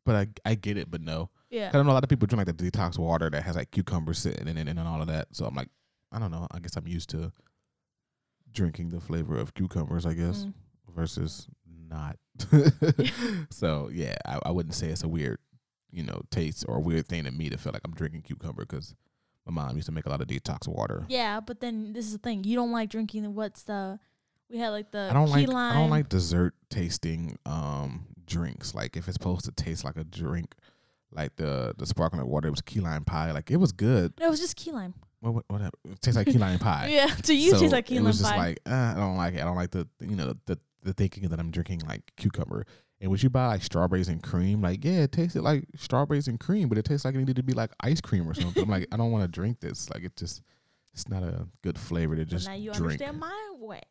[0.07, 0.15] but
[0.45, 1.29] I I get it, but no.
[1.51, 1.69] Yeah.
[1.69, 3.71] I don't know a lot of people drink like the detox water that has like
[3.71, 5.27] cucumber sitting in it and all of that.
[5.33, 5.69] So I'm like,
[6.11, 6.47] I don't know.
[6.51, 7.31] I guess I'm used to
[8.51, 10.05] drinking the flavor of cucumbers.
[10.05, 10.53] I guess Mm.
[10.95, 11.47] versus
[11.89, 12.17] not.
[13.49, 15.39] so yeah, I, I wouldn't say it's a weird,
[15.91, 18.63] you know, taste or a weird thing to me to feel like I'm drinking cucumber
[18.65, 18.95] because
[19.45, 21.05] my mom used to make a lot of detox water.
[21.07, 22.43] Yeah, but then this is the thing.
[22.43, 23.99] You don't like drinking the what's the
[24.49, 25.77] we had like the I don't key like lime.
[25.77, 28.75] I don't like dessert tasting um drinks.
[28.75, 30.53] Like if it's supposed to taste like a drink,
[31.11, 33.31] like the the sparkling water, it was key lime pie.
[33.31, 34.13] Like it was good.
[34.19, 34.93] No, it was just key lime.
[35.21, 35.71] What what whatever.
[35.89, 36.87] It tastes like key lime pie.
[36.91, 38.37] Yeah, to you it So tastes like key it lime was just pie.
[38.37, 39.41] like uh, I don't like it.
[39.41, 42.65] I don't like the you know the the thinking that I'm drinking like cucumber.
[42.99, 46.39] And would you buy like strawberries and cream, like yeah, it tasted like strawberries and
[46.39, 48.63] cream, but it tastes like it needed to be like ice cream or something.
[48.63, 49.89] I'm like I don't want to drink this.
[49.91, 50.41] Like it just
[50.93, 52.93] it's not a good flavor to just now you drink.
[53.01, 53.81] understand my way.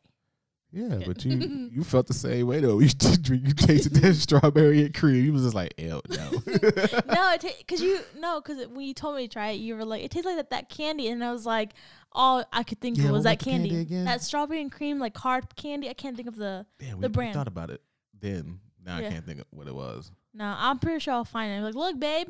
[0.77, 2.79] Yeah, but you you felt the same way though.
[2.81, 5.25] You drink, you tasted that strawberry and cream.
[5.25, 6.31] You was just like, ew, no.
[6.31, 9.87] no, it because you no, because when you told me to try it, you were
[9.87, 11.71] like, it tastes like that, that candy, and I was like,
[12.13, 15.17] all I could think Yeah, of was that candy candy, that strawberry and cream like
[15.17, 15.89] hard candy.
[15.89, 16.67] I can't think of the.
[16.79, 17.35] Damn, we, The we brand.
[17.35, 17.81] thought about it
[18.21, 18.61] then.
[18.85, 19.07] Now Yeah.
[19.09, 20.13] I can't think of what it was.
[20.35, 21.63] No, I'm pretty sure I'll find it.
[21.65, 22.29] Like, look, babe.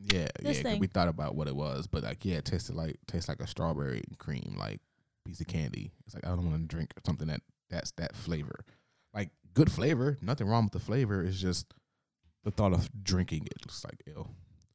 [0.00, 0.78] Yeah, yeah.
[0.78, 3.46] We thought about what it was, but like, yeah, it tasted like tastes like a
[3.48, 4.78] strawberry and cream, like
[5.24, 5.90] piece of candy.
[6.06, 8.64] It's like I don't want to drink something that that's that flavor.
[9.14, 11.22] Like good flavor, nothing wrong with the flavor.
[11.22, 11.72] It's just
[12.44, 14.30] the thought of drinking it looks like ill.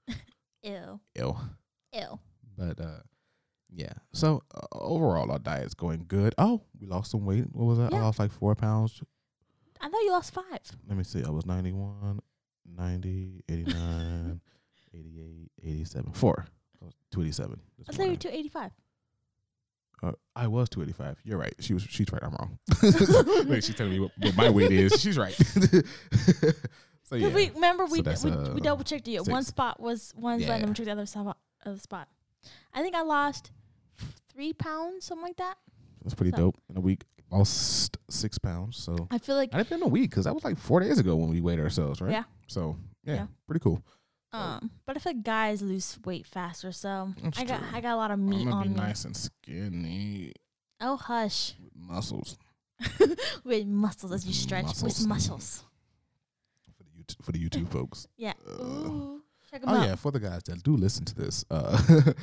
[0.63, 0.99] Ew.
[1.15, 1.37] Ew.
[1.93, 2.19] Ew.
[2.57, 2.99] But uh,
[3.69, 3.93] yeah.
[4.13, 6.35] So uh, overall, our diet's going good.
[6.37, 7.45] Oh, we lost some weight.
[7.51, 7.91] What was that?
[7.91, 7.99] Yeah.
[7.99, 9.01] I lost like four pounds.
[9.81, 10.61] I thought you lost five.
[10.87, 11.23] Let me see.
[11.23, 12.19] I was 91,
[12.77, 14.41] 90, 89,
[14.93, 16.45] 88, 87, four.
[16.81, 17.59] I was 287.
[17.89, 18.71] I thought you were 285.
[20.03, 21.21] Uh, I was 285.
[21.23, 21.53] You're right.
[21.59, 21.83] She was.
[21.83, 22.21] She's right.
[22.21, 22.59] I'm wrong.
[23.47, 24.99] Wait, she's telling me what, what my weight is.
[25.01, 25.33] She's right.
[27.03, 27.29] so yeah.
[27.29, 29.23] We remember we So we, uh, we double checked you.
[29.23, 30.67] One spot was one spot, and Yeah.
[30.67, 31.37] we checked the other spot.
[31.65, 32.09] Other spot.
[32.73, 33.51] I think I lost
[34.33, 35.55] three pounds, something like that.
[36.03, 36.57] That's pretty so- dope.
[36.69, 38.75] In a week, lost six pounds.
[38.77, 40.99] So I feel like I didn't been a week because that was like four days
[40.99, 42.11] ago when we weighed ourselves, right?
[42.11, 42.23] Yeah.
[42.47, 43.27] So yeah, Yeah.
[43.47, 43.81] pretty cool.
[44.33, 47.67] Um, but I feel like guys lose weight faster, so That's I got true.
[47.73, 48.75] I got a lot of meat I'm gonna on be me.
[48.75, 50.33] nice and skinny
[50.81, 52.37] Oh hush, with muscles
[53.43, 54.99] with muscles as you stretch Muscles.
[54.99, 55.63] with muscles.
[56.77, 58.07] for the YouTube, for the YouTube folks.
[58.17, 58.33] Yeah.
[58.47, 59.87] Uh, Ooh, check 'em Oh out.
[59.87, 61.79] yeah, for the guys that do listen to this, uh,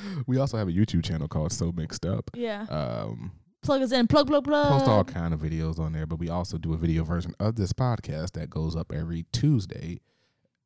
[0.27, 2.31] we also have a YouTube channel called So Mixed Up.
[2.35, 2.63] Yeah.
[2.69, 4.07] Um, Plug us in.
[4.07, 4.69] Plug plug plug.
[4.69, 7.57] post all kind of videos on there, but we also do a video version of
[7.57, 10.01] this podcast that goes up every Tuesday.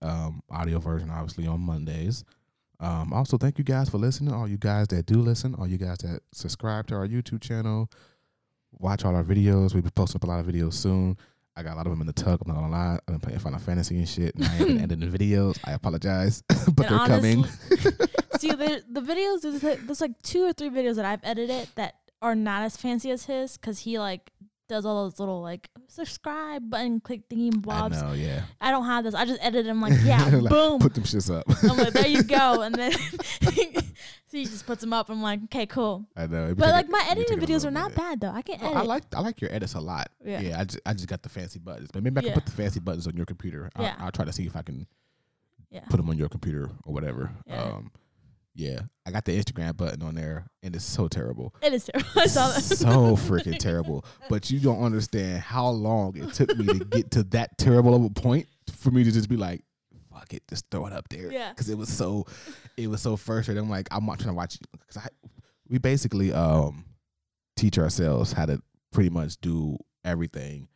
[0.05, 2.25] Um, audio version obviously on Mondays.
[2.81, 4.35] Um, also thank you guys for listening.
[4.35, 7.91] All you guys that do listen, all you guys that subscribe to our YouTube channel,
[8.73, 9.73] watch all our videos.
[9.73, 11.17] We'll be posting up a lot of videos soon.
[11.57, 12.41] I got a lot of them in the tuck.
[12.45, 12.99] I'm not gonna lie.
[13.07, 15.59] I've been playing Final Fantasy and shit, and I ain't been the videos.
[15.65, 16.43] I apologize,
[16.75, 17.45] but And they're coming.
[18.39, 21.69] See, the the videos there's like, there's like two or three videos that I've edited
[21.77, 24.33] that are not as fancy as his because he like
[24.69, 27.99] does all those little like subscribe button click thingy blobs?
[27.99, 28.03] I bobs.
[28.03, 28.43] know, yeah.
[28.61, 29.15] I, don't have this.
[29.15, 30.79] I just edit them like yeah, Like, boom.
[30.81, 31.45] Put them shits up.
[31.63, 33.51] I'm like there you go, and then so
[34.33, 35.11] he just puts them up.
[35.11, 36.07] I'm like okay, cool.
[36.17, 36.55] I know.
[36.55, 37.99] But like my editing videos are not bit.
[37.99, 38.31] bad though.
[38.31, 38.77] I can edit.
[38.77, 40.09] I like I like your edits a lot.
[40.25, 40.41] Yeah.
[40.41, 42.35] Yeah, I just I just got the fancy buttons, but maybe I can Yeah.
[42.35, 43.71] put the fancy buttons on your computer.
[43.77, 43.97] I'll, Yeah.
[43.99, 44.87] I'll try to see if I can
[45.71, 45.85] Yeah.
[45.91, 47.31] put them on your computer or whatever.
[47.47, 47.63] Yeah.
[47.63, 47.91] Um,
[48.55, 51.55] yeah, I got the Instagram button on there, and it's so terrible.
[51.61, 52.11] It is terrible.
[52.21, 52.63] I saw that.
[52.63, 54.05] so freaking terrible.
[54.29, 58.05] But you don't understand how long it took me to get to that terrible of
[58.05, 59.65] a point for me to just be like,
[60.13, 61.51] "Fuck it, just throw it up there." Yeah.
[61.51, 62.27] because it was so,
[62.77, 63.65] it was so frustrating.
[63.65, 65.09] I'm like, I'm not trying to watch because I,
[65.69, 66.85] we basically um
[67.57, 68.63] teach ourselves how to
[68.93, 70.69] pretty much do everything,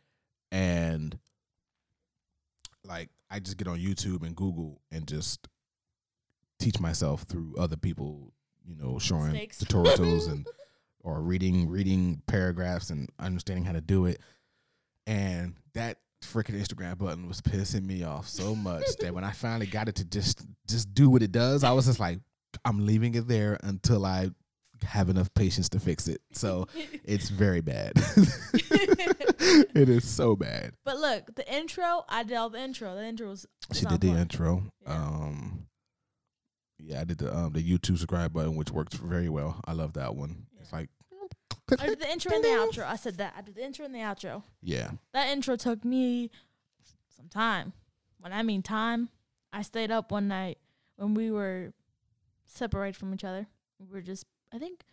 [0.51, 1.17] and
[2.83, 5.47] like I just get on YouTube and Google and just
[6.59, 8.33] teach myself through other people,
[8.65, 9.63] you know, showing Mistakes.
[9.63, 10.45] tutorials and
[11.01, 14.19] or reading reading paragraphs and understanding how to do it.
[15.07, 19.65] And that freaking Instagram button was pissing me off so much that when I finally
[19.65, 22.19] got it to just just do what it does, I was just like,
[22.65, 24.29] I'm leaving it there until I
[24.83, 26.21] have enough patience to fix it.
[26.33, 26.67] So
[27.03, 27.93] it's very bad.
[27.95, 30.73] it is so bad.
[30.85, 32.95] But look, the intro, I did all the intro.
[32.95, 33.45] The intro was.
[33.73, 34.19] She was did the point.
[34.19, 34.63] intro.
[34.85, 34.93] Yeah.
[34.93, 35.67] Um
[36.79, 39.59] yeah, I did the um the YouTube subscribe button, which works very well.
[39.65, 40.45] I love that one.
[40.59, 40.89] It's like
[41.79, 42.85] I did the intro and the outro.
[42.85, 43.33] I said that.
[43.37, 44.43] I did the intro and the outro.
[44.61, 44.91] yeah.
[45.13, 46.31] That intro took me
[47.15, 47.73] some time.
[48.19, 49.09] When I mean time,
[49.53, 50.57] I stayed up one night
[50.97, 51.73] when we were
[52.47, 53.47] separated from each other.
[53.79, 54.83] We were just, I think,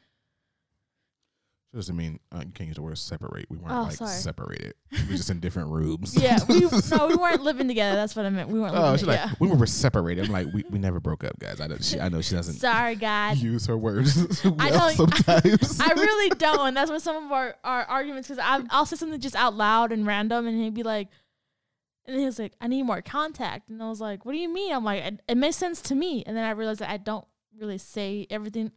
[1.73, 3.47] So doesn't mean uh, you can't use the word separate.
[3.51, 4.11] We weren't Oh, like sorry.
[4.13, 4.75] separated.
[4.93, 6.17] We were just in different rooms.
[6.21, 7.97] yeah, we no, we weren't living together.
[7.97, 8.49] That's what I meant.
[8.49, 9.27] We weren't Oh, living she's together.
[9.33, 10.27] like when we were separated.
[10.27, 11.61] I'm like, we, we never broke up, guys.
[11.61, 13.43] I know she I know she doesn't Sorry, guys.
[13.43, 14.17] use her words
[14.59, 15.81] I don't- sometimes.
[15.81, 16.69] I really don't.
[16.69, 19.91] And that's what some of our, our arguments, because I'll say something just out loud
[19.93, 21.09] and random, and he'd be like,
[22.07, 23.69] and he was like, I need more contact.
[23.69, 24.73] And I was like, what do you mean?
[24.73, 26.23] I'm like, it, it makes sense to me.
[26.25, 27.27] And then I realized that I don't
[27.59, 28.71] really say everything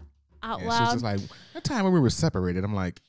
[0.43, 1.19] out And she was just like,
[1.53, 3.01] that time when we were separated, I'm like,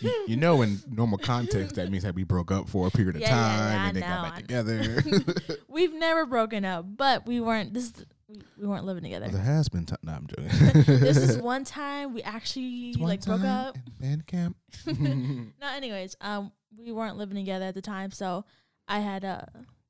[0.00, 3.16] you, you- know, in normal context, that means that we broke up for a period
[3.16, 5.56] of Yeah, yeah, time yeah, I and they know, got I back together.
[5.68, 9.28] We've never broken up, but we weren't, this is, we, we weren't living together.
[9.28, 9.98] there has been time.
[10.02, 10.48] No, I'm joking.
[11.00, 13.76] this is one time we actually like broke up.
[14.00, 14.56] band camp.
[14.86, 18.44] No, anyways, um, we weren't living together at the time, so
[18.88, 19.42] I had uh,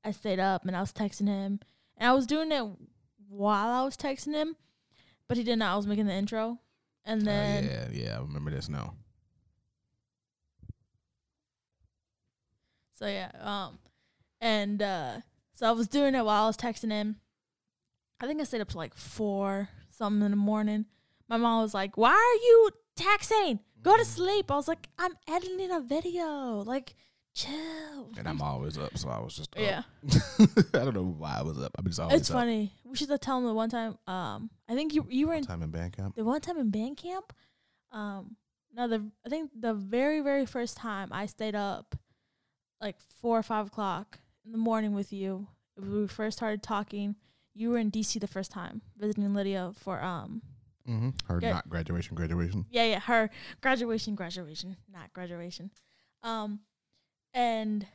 [0.04, 1.60] I stayed up and I was texting him,
[1.96, 2.64] and I was doing it
[3.28, 4.54] while I was texting him,
[5.28, 6.58] but he didn't know I was making the intro,
[7.06, 8.94] and Oh, then yeah, yeah, I remember this now.
[12.94, 13.78] so yeah, um,
[14.40, 15.20] and uh,
[15.54, 17.16] so I was doing it while I was texting him.
[18.20, 20.86] I think I stayed up to like four something in the morning.
[21.28, 23.60] My mom was like, "Why are you texting?
[23.82, 26.62] Go to sleep." I was like, "I'm editing a video.
[26.66, 26.94] Like,
[27.36, 29.62] chill." And I'm always up, so I was just up.
[29.62, 29.82] yeah.
[30.74, 31.72] I don't know why I was up.
[31.78, 32.34] I'm just always It's up.
[32.36, 32.72] funny.
[32.84, 33.98] We should tell him the one time.
[34.06, 36.14] Um, I think you you were in Time in band camp.
[36.16, 37.32] the one time in band camp.
[37.92, 38.36] Um,
[38.74, 41.94] no, the I think the very very first time I stayed up,
[42.80, 45.46] like four or five o'clock in the morning with you.
[45.76, 47.16] when We first started talking.
[47.58, 50.42] You were in DC the first time visiting Lydia for um
[50.88, 51.10] Mm-hmm.
[51.26, 51.52] Her Yeah.
[51.54, 52.64] not graduation, graduation.
[52.70, 53.28] yeah yeah her
[53.60, 55.70] graduation graduation not graduation,
[56.22, 56.60] um,
[57.36, 57.86] and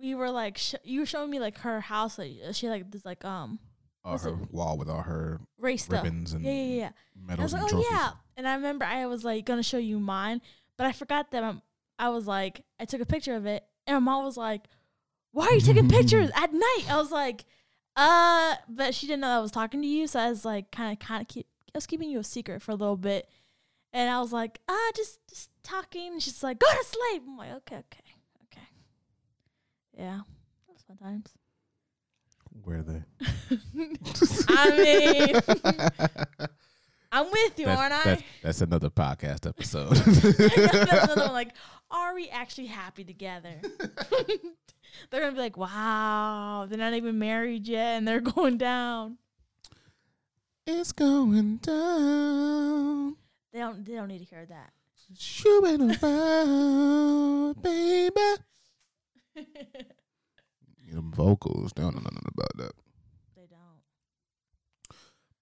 [0.00, 2.90] we were like sh- you were showing me like her house like she had, like
[2.90, 3.58] this like um
[4.02, 4.52] What's her it?
[4.52, 6.02] wall with all her race stuff.
[6.02, 6.90] ribbons and Yeah yeah yeah.
[7.30, 8.10] And I was like, and oh yeah.
[8.36, 10.40] And I remember I was like gonna show you mine,
[10.78, 11.60] but I forgot that I'm,
[11.98, 14.62] I was like, I took a picture of it, and my mom was like,
[15.32, 17.44] "Why are you taking pictures at night?" I was like,
[17.96, 20.92] "Uh," but she didn't know I was talking to you, so I was like, kind
[20.92, 23.28] of, kind of keep, I was keeping you a secret for a little bit,
[23.92, 27.36] and I was like, "Ah, just, just talking." And she's like, "Go to sleep." I'm
[27.36, 28.07] like, "Okay, okay, okay."
[29.98, 30.20] Yeah,
[30.68, 31.26] was fun times.
[32.64, 33.02] Where are they?
[34.48, 35.34] I mean,
[37.10, 38.02] I'm with you, That's, aren't I?
[38.04, 39.90] that's, that's another podcast episode.
[39.96, 41.54] That's another one, like,
[41.90, 43.54] are we actually happy together?
[45.10, 49.18] they're gonna be like, wow, they're not even married yet, and they're going down.
[50.66, 53.16] it's going down.
[53.52, 53.84] They don't.
[53.84, 54.72] They don't need to hear that.
[55.18, 58.20] Shooting about, baby.
[60.90, 61.72] Know, vocals.
[61.76, 62.72] They don't know nothing about that.
[63.36, 63.82] they don't.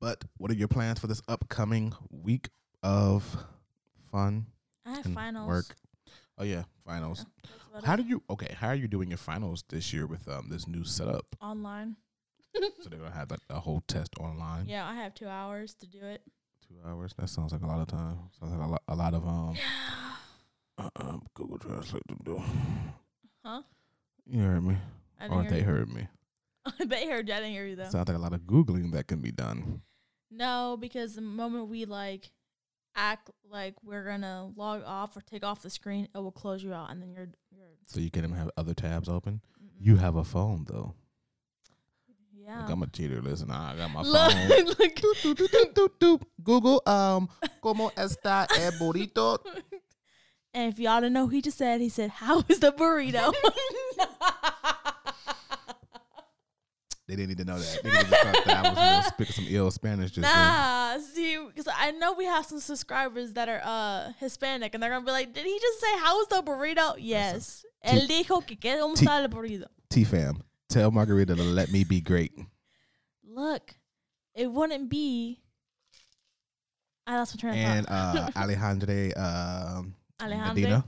[0.00, 2.48] But what are your plans for this upcoming week
[2.82, 3.36] of
[4.10, 4.46] fun
[4.84, 5.46] I have finals.
[5.48, 5.76] work?
[6.36, 7.24] Oh yeah, finals.
[7.72, 8.22] Yeah, How did you?
[8.28, 11.36] Okay, how are you doing your finals this year with um this new setup?
[11.40, 11.96] online?
[12.82, 14.66] So they're gonna have like a whole test online.
[14.66, 16.22] Yeah, I have two hours to do it.
[16.66, 17.12] Two hours.
[17.18, 18.18] That sounds like a lot of time.
[18.40, 19.56] Sounds like a lot, a lot of um
[20.78, 22.42] uh, um, Google Translate to do.
[23.44, 23.62] Huh?
[24.28, 24.76] You heard me,
[25.20, 26.08] I or they hear heard me.
[26.84, 27.34] they heard you.
[27.34, 27.84] I didn't hear you though.
[27.88, 29.82] Sounds like a lot of googling that can be done.
[30.30, 32.30] No, because the moment we like
[32.96, 36.72] act like we're gonna log off or take off the screen, it will close you
[36.72, 37.68] out, and then you're you're.
[37.86, 39.40] So you can even have other tabs open.
[39.62, 39.68] mm-mm.
[39.78, 40.94] You have a phone though.
[42.34, 42.66] yeah.
[42.68, 43.22] I'm a cheater.
[43.22, 44.12] Listen, I got my phone.
[44.66, 44.78] look.
[44.78, 46.22] Doop, doop, doop, doop, doop, doop.
[46.42, 47.28] Google um
[47.62, 49.38] como está el burrito?
[50.52, 53.32] and if y'all didn't know, he just said he said, "How is the burrito?"
[57.08, 57.82] They didn't need to know that.
[57.84, 60.34] They just thought that I was gonna speak some ill Spanish just then.
[60.34, 64.90] nah, see, because I know we have some subscribers that are uh Hispanic, and they're
[64.90, 68.56] gonna be like, "Did he just say how is the burrito?" Yes, él dijo que
[68.56, 69.66] cómo está el burrito.
[69.88, 72.32] T fam, tell Margarita to let me be great.
[73.24, 73.76] Look,
[74.34, 75.40] it wouldn't be.
[77.06, 78.16] I lost my train of And thought.
[78.16, 80.54] uh Alejandra um Alejandra.
[80.56, 80.84] Medina.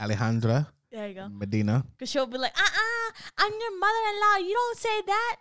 [0.00, 1.28] Alejandra There you go.
[1.28, 1.84] Medina.
[1.98, 4.46] Cause she'll be like, uh uh, I'm your mother-in-law.
[4.46, 5.36] You don't say that.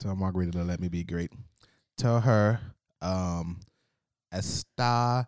[0.00, 1.30] Tell Margarita to let me be great.
[1.98, 2.58] Tell her
[3.02, 3.60] um
[4.32, 5.26] está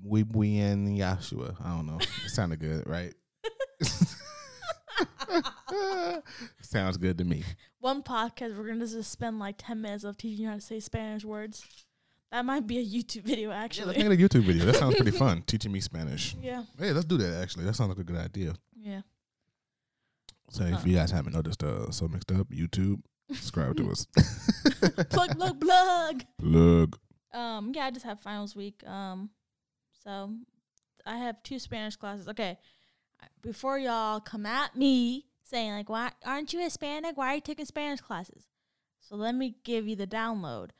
[0.00, 1.56] muy bien Yahshua.
[1.60, 1.98] I don't know.
[1.98, 3.12] It sounded good, right?
[6.60, 7.42] Sounds good to me.
[7.80, 10.78] One podcast, we're gonna just spend like ten minutes of teaching you how to say
[10.78, 11.64] Spanish words.
[12.32, 13.96] That might be a YouTube video, actually.
[13.96, 14.64] Yeah, let's make a YouTube video.
[14.66, 15.42] That sounds pretty fun.
[15.46, 16.34] Teaching me Spanish.
[16.40, 17.40] Yeah, Hey, let's do that.
[17.40, 18.54] Actually, that sounds like a good idea.
[18.78, 19.02] yeah.
[20.50, 23.00] So if you guys haven't noticed, uh, so mixed up YouTube,
[23.32, 24.06] subscribe to us.
[25.10, 26.22] plug, plug, plug.
[26.38, 26.98] Plug.
[27.34, 28.82] Um, yeah, I just have finals week.
[28.86, 29.30] Um,
[30.04, 30.32] so
[31.04, 32.28] I have two Spanish classes.
[32.28, 32.58] Okay,
[33.42, 37.16] before y'all come at me saying like, "Why aren't you Hispanic?
[37.16, 38.44] Why are you taking Spanish classes?"
[39.00, 40.70] So let me give you the download.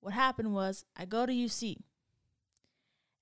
[0.00, 1.78] What happened was I go to UC,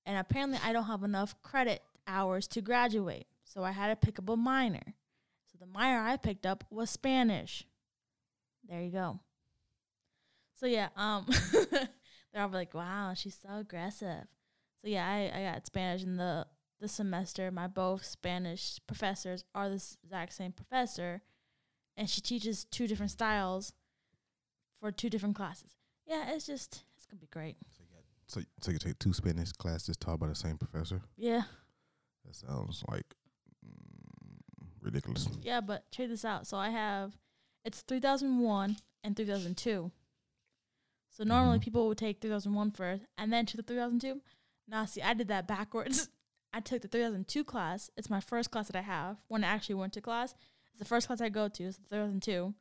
[0.05, 4.19] and apparently I don't have enough credit hours to graduate, so I had to pick
[4.19, 4.95] up a minor.
[5.47, 7.65] So the minor I picked up was Spanish.
[8.69, 9.21] There you go.
[10.57, 11.27] So yeah, um,
[12.33, 14.27] they're all like, "Wow, she's so aggressive."
[14.83, 16.47] So yeah, I, I got Spanish in the
[16.81, 17.51] the semester.
[17.51, 21.23] My both Spanish professors are the exact same professor,
[21.97, 23.73] and she teaches two different styles
[24.81, 25.77] for two different classes.
[26.07, 27.57] Yeah, it's just it's gonna be great.
[28.27, 31.03] So, so you take two Spanish classes taught by the same professor.
[31.17, 31.43] Yeah,
[32.25, 33.15] That sounds like
[33.65, 34.41] mm,
[34.81, 35.29] ridiculous.
[35.43, 36.47] yeah, but check this out.
[36.47, 37.17] So I have
[37.65, 39.91] it's 3001 and 3002.
[41.11, 41.63] So normally Mhm.
[41.63, 44.21] people would take 3001 first and then to the 3002.
[44.67, 46.09] Now, see, I did that backwards.
[46.53, 47.91] I took the 3002 class.
[47.97, 50.35] It's my first class that I have when I actually went to class.
[50.71, 51.65] It's the first class I go to.
[51.65, 52.55] It's the 3002.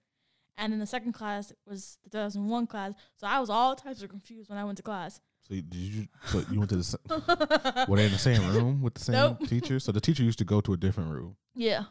[0.57, 2.93] And then the second class was the 2001 class.
[3.17, 5.19] So I was all types of confused when I went to class.
[5.47, 6.07] So you, did you?
[6.27, 6.83] So you went to the?
[6.83, 9.47] sa- Were they in the same room with the same Nope.
[9.47, 9.79] teacher?
[9.79, 11.35] So the teacher used to go to a different room.
[11.55, 11.85] yeah.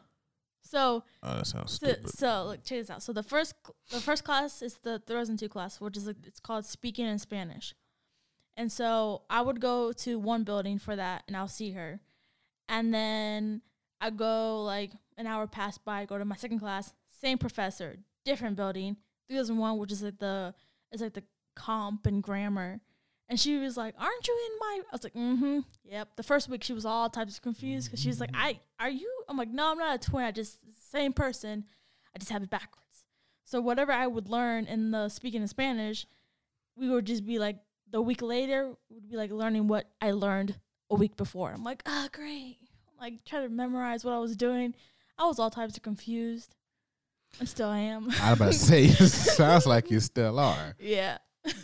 [0.65, 2.09] So Oh, that sounds So, stupid.
[2.17, 3.03] so look, check this out.
[3.03, 3.55] So the first
[3.91, 7.75] the first class is the 2002 class, which is it's called speaking in Spanish.
[8.57, 12.01] And so I would go to one building for that, and I'll see her,
[12.69, 13.61] and then
[14.01, 18.57] I go like an hour passed by, go to my second class, same professor, different
[18.57, 18.97] building,
[19.29, 20.55] 3001, which is like the
[20.91, 22.81] it's like the comp and grammar.
[23.29, 26.49] And she was like, "Aren't you in my?" I was like, "Mm-hmm, yep." The first
[26.49, 29.39] week she was all types of confused because she was like, "I are you?" I'm
[29.39, 30.25] like, "No, I'm not a twin.
[30.25, 30.59] I just
[30.91, 31.65] same person.
[32.15, 33.05] I just have it backwards."
[33.45, 36.07] So whatever I would learn in the speaking in Spanish,
[36.77, 37.59] we would just be like
[37.91, 40.59] the week later would be like learning what I learned
[40.91, 41.53] a week before.
[41.53, 42.59] I'm like, "Ah, great!"
[42.89, 44.75] I'm like trying to memorize what I was doing.
[45.17, 46.55] I was all types of confused.
[47.41, 48.11] And still am.
[48.21, 50.75] I was about to say, it sounds like you still are.
[50.79, 51.19] Yeah.
[51.45, 51.55] but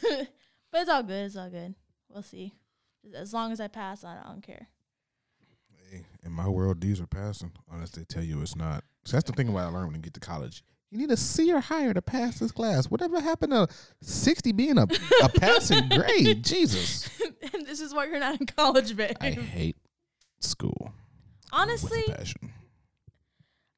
[0.75, 1.27] it's all good.
[1.27, 1.75] It's all good.
[2.09, 2.55] We'll see.
[3.15, 4.69] As long as I pass, I don't care.
[5.91, 7.53] Hey, in my world, these are passing.
[7.71, 8.85] Unless they tell you it's not.
[9.05, 10.63] So that's the thing about I learned when you get to college.
[10.91, 12.87] You need a C or higher to pass this class.
[12.87, 13.69] Whatever happened to
[14.01, 14.87] 60 being a,
[15.23, 16.43] a passing grade?
[16.43, 17.11] Jesus.
[17.53, 19.17] and this is why you're not in college, babe.
[19.21, 19.77] I hate
[20.41, 20.93] school.
[21.53, 22.53] Honestly, with a passion.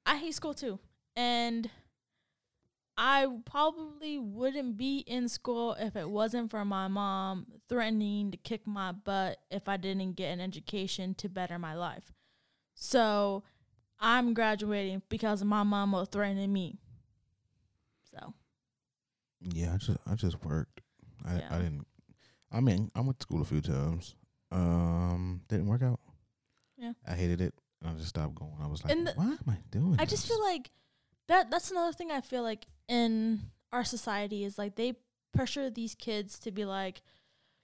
[0.07, 0.78] I hate school too.
[1.16, 1.68] And
[3.03, 8.66] I probably wouldn't be in school if it wasn't for my mom threatening to kick
[8.66, 12.12] my butt if I didn't get an education to better my life.
[12.74, 13.42] So
[13.98, 16.78] I'm graduating because my mom was threatening me.
[18.14, 18.34] So
[19.40, 20.82] Yeah, I just I just worked.
[21.24, 21.48] I Yeah.
[21.51, 21.86] I didn't.
[22.53, 24.14] I mean, I went to school a few times.
[24.53, 26.01] Um, didn't work out.
[26.76, 26.92] Yeah.
[27.09, 27.55] I hated it.
[27.80, 28.57] And I just stopped going.
[28.61, 29.96] I was like, the- why am I doing?
[29.98, 30.70] I just feel like
[31.30, 33.40] that that's another thing I feel like in
[33.72, 34.94] our society is like they
[35.32, 37.02] pressure these kids to be like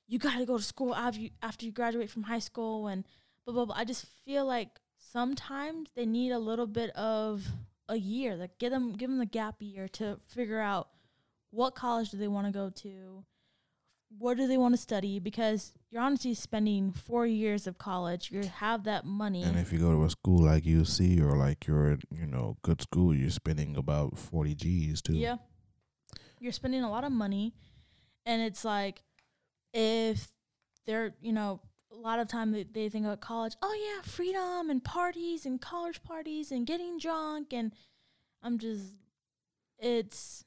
[0.06, 3.04] you got to go to school after you, after you graduate from high school and
[3.44, 3.76] blah blah blah.
[3.76, 7.44] I just feel like sometimes they need a little bit of
[7.88, 10.88] a year, like give them give them the gap year to figure out
[11.50, 13.24] what college do they want to go to,
[14.16, 18.30] what do they want to study because you're honestly spending 4 years of college.
[18.30, 19.42] You have that money.
[19.42, 22.59] And if you go to a school like UC or like you're in, you know,
[22.61, 25.14] good school, you're spending about 40 G's too.
[25.14, 25.36] Yeah.
[26.38, 27.55] You're spending a lot of money
[28.26, 29.05] and it's like
[29.72, 30.28] if
[30.84, 34.68] they're, you know, a lot of time they, they think about college, oh yeah, freedom
[34.68, 37.72] and parties and college parties and getting drunk and
[38.42, 38.92] I'm just
[39.78, 40.44] it's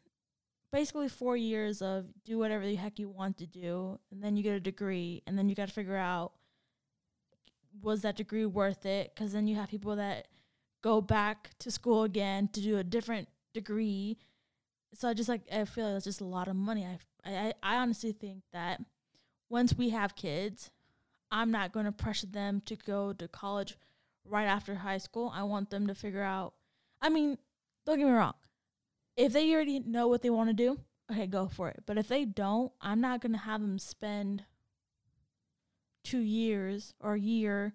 [0.71, 4.43] basically 4 years of do whatever the heck you want to do and then you
[4.43, 6.33] get a degree and then you got to figure out
[7.81, 10.27] was that degree worth it cuz then you have people that
[10.81, 14.17] go back to school again to do a different degree
[14.93, 16.85] so I just like I feel like it's just a lot of money.
[16.85, 18.81] I I I honestly think that
[19.49, 20.71] once we have kids,
[21.31, 23.77] I'm not going to pressure them to go to college
[24.25, 25.31] right after high school.
[25.33, 26.53] I want them to figure out.
[27.01, 27.37] I mean,
[27.85, 28.33] don't get me wrong.
[29.19, 30.79] If they already know what they want to do,
[31.11, 31.83] okay, go for it.
[31.85, 34.45] But if they don't, I'm not going to have them spend
[36.05, 37.73] 2 years or a year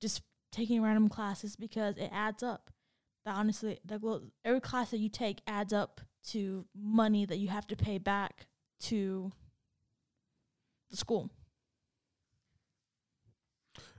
[0.00, 2.70] just taking random classes because it adds up.
[3.24, 7.48] That honestly, that will, every class that you take adds up to money that you
[7.48, 8.46] have to pay back
[8.82, 9.32] to
[10.88, 11.30] the school.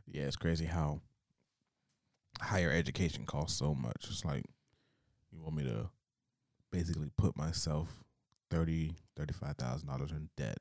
[0.07, 1.01] Yeah, it's crazy how
[2.39, 4.05] higher education costs so much.
[4.09, 4.45] It's like
[5.31, 5.89] you want me to
[6.81, 8.03] basically put myself
[8.49, 10.57] thirty, thirty-five thousand dollars in debt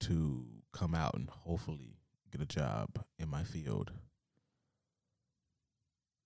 [0.00, 1.96] to come out and hopefully
[2.30, 3.90] get a job in my field.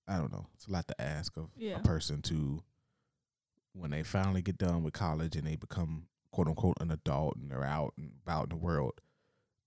[0.08, 0.46] I don't know.
[0.54, 1.76] It's a lot to ask of Yeah.
[1.76, 2.62] a person to
[3.72, 7.50] when they finally get done with college and they become quote unquote an adult and
[7.50, 9.00] they're out and about in the world,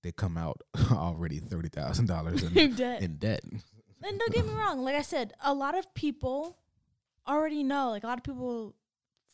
[0.02, 0.62] they come out
[0.92, 3.02] already thirty thousand dollars in, Debt.
[3.02, 3.42] in debt.
[4.02, 6.58] And don't get me wrong, like I said, a lot of people
[7.30, 7.90] already know.
[7.90, 8.76] Like a lot of people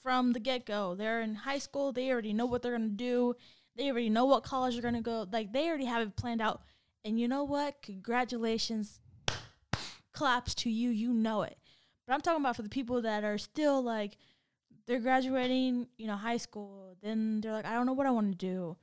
[0.03, 1.91] from the get go, they're in high school.
[1.91, 3.35] They already know what they're gonna do.
[3.75, 5.25] They already know what college they're gonna go.
[5.31, 6.61] Like they already have it planned out.
[7.03, 7.81] And you know what?
[7.81, 8.99] Congratulations,
[10.13, 10.89] claps to you.
[10.89, 11.57] You know it.
[12.05, 14.17] But I'm talking about for the people that are still like
[14.87, 16.95] they're graduating, you know, high school.
[17.01, 18.77] Then they're like, I don't know what I want to do.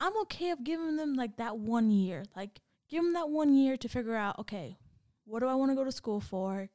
[0.00, 2.24] I'm okay of giving them like that one year.
[2.36, 4.78] Like give them that one year to figure out, okay,
[5.24, 6.68] what do I want to go to school for?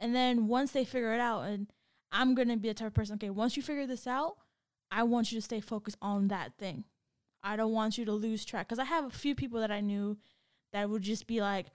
[0.00, 1.70] And then once they figure it out, and
[2.10, 4.36] I'm gonna be the type of person, okay, once you figure this out,
[4.90, 6.84] I want you to stay focused on that thing.
[7.42, 8.68] I don't want you to lose track.
[8.68, 10.18] Cause I have a few people that I knew
[10.72, 11.66] that would just be like,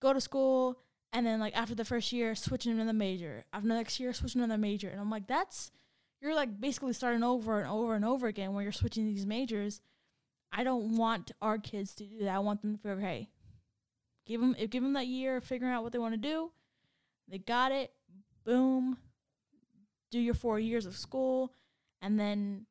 [0.00, 0.78] go to school,
[1.12, 3.44] and then like after the first year, switch into another major.
[3.52, 4.88] After the next year, switch into another major.
[4.88, 5.70] And I'm like, that's
[6.20, 9.80] you're like basically starting over and over and over again when you're switching these majors.
[10.52, 12.34] I don't want our kids to do that.
[12.34, 13.28] I want them to figure, hey,
[14.26, 16.52] give them give them that year of figuring out what they want to do.
[17.32, 17.90] They got it.
[18.44, 18.98] Boom.
[20.10, 21.52] Do your four years of school,
[22.02, 22.66] and then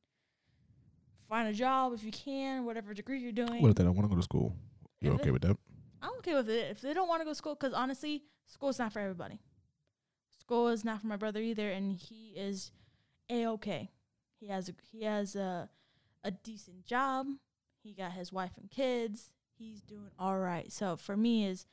[1.27, 3.59] find a job if you can, whatever degree you're doing.
[3.61, 4.55] What if they don't want to go to school?
[5.01, 5.57] You If okay it- with that?
[6.03, 6.69] I'm okay with it.
[6.71, 9.39] If they don't want to go to school, because honestly, school is not for everybody.
[10.39, 12.71] School is not for my brother either, and he is
[13.29, 13.89] a okay.
[14.39, 15.69] He has a, he has a
[16.23, 17.25] a decent job.
[17.83, 19.31] He got his wife and kids.
[19.57, 20.71] He's doing all right.
[20.71, 21.65] So for me, is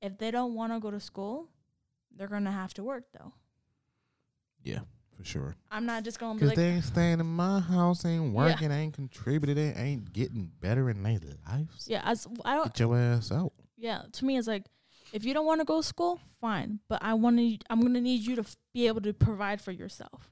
[0.00, 1.48] if they don't want to go to school,
[2.16, 3.32] they're gonna have to work though.
[4.62, 4.80] Yeah,
[5.16, 5.56] for sure.
[5.70, 8.70] I'm not just gonna be Cause like, they ain't staying in my house, ain't working,
[8.70, 11.86] ain't contributing, they ain't getting better in their lives.
[11.88, 13.52] yeah, as I don't Get your ass out.
[13.76, 14.64] yeah to me it's like
[15.12, 17.92] if you don't want to go to school fine but i want to i'm going
[17.94, 20.30] to need you to f- be able to provide for yourself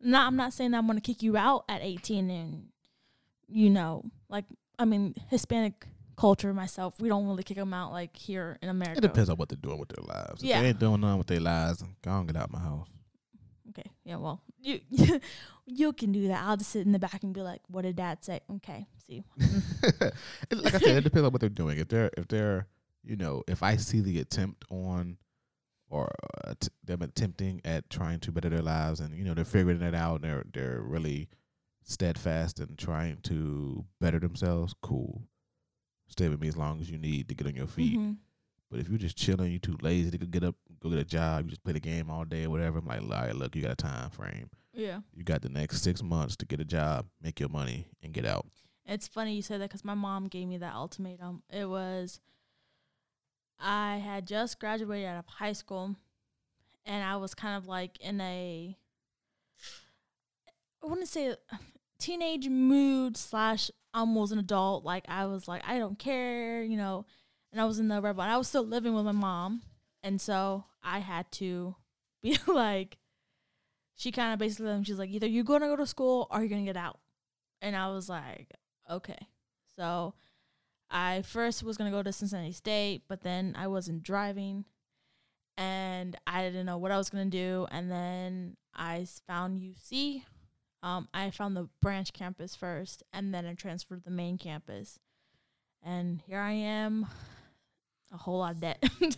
[0.00, 2.68] not i'm not saying that i'm going to kick you out at 18 and
[3.48, 4.44] you know like
[4.78, 5.86] i mean hispanic
[6.22, 9.36] culture myself we don't really kick them out like here in america It depends on
[9.38, 10.42] what they're doing with their lives.
[10.42, 10.60] If Yeah.
[10.62, 12.88] they ain't doing nothing with their lives, go on get out of my house.
[13.70, 13.90] Okay.
[14.04, 14.80] Yeah, well, you
[15.66, 16.40] you can do that.
[16.44, 19.24] I'll just sit in the back and be like, "What did Dad say?" Okay, see.
[20.64, 21.78] Like I said, it depends on what they're doing.
[21.78, 22.66] If they're if they're
[23.02, 25.16] you know if I see the attempt on
[25.88, 26.12] or
[26.44, 29.82] uh, t- them attempting at trying to better their lives and you know they're figuring
[29.82, 31.28] it out and they're they're really
[31.84, 35.22] steadfast and trying to better themselves, cool.
[36.12, 37.98] Stay with me as long as you need to get on your feet.
[37.98, 38.18] Mhm.
[38.70, 41.44] But if you're just chilling, you too lazy to get up, go get a job,
[41.44, 42.78] you just play the game all day or whatever.
[42.78, 44.48] I'm like, all right, look, you got a time frame.
[44.72, 45.00] Yeah.
[45.14, 48.24] You got the next six months to get a job, make your money, and get
[48.24, 48.46] out.
[48.86, 51.42] It's funny you say that because my mom gave me that ultimatum.
[51.50, 52.20] It was,
[53.58, 55.96] I had just graduated out of high school,
[56.84, 58.76] and I was kind of like in a,
[60.82, 61.36] I wouldn't say
[61.98, 64.84] teenage mood slash almost an adult.
[64.84, 67.06] Like I was like, I don't care, you know,
[67.52, 67.96] and I was in the.
[67.96, 69.62] And I was still living with my mom,
[70.02, 71.76] and so I had to
[72.22, 72.98] be like,
[73.96, 76.64] she kind of basically, she's like, either you're gonna go to school or you're gonna
[76.64, 76.98] get out.
[77.60, 78.50] And I was like,
[78.90, 79.28] okay.
[79.76, 80.14] So
[80.90, 84.64] I first was to go to Cincinnati State, but then I wasn't driving
[85.56, 87.66] and I didn't know what I was to do.
[87.70, 90.24] And then I found UC.
[90.82, 94.98] Um, I found the branch campus first, and then I transferred to the main campus.
[95.82, 97.06] And here I am,
[98.12, 98.82] a whole lot of debt.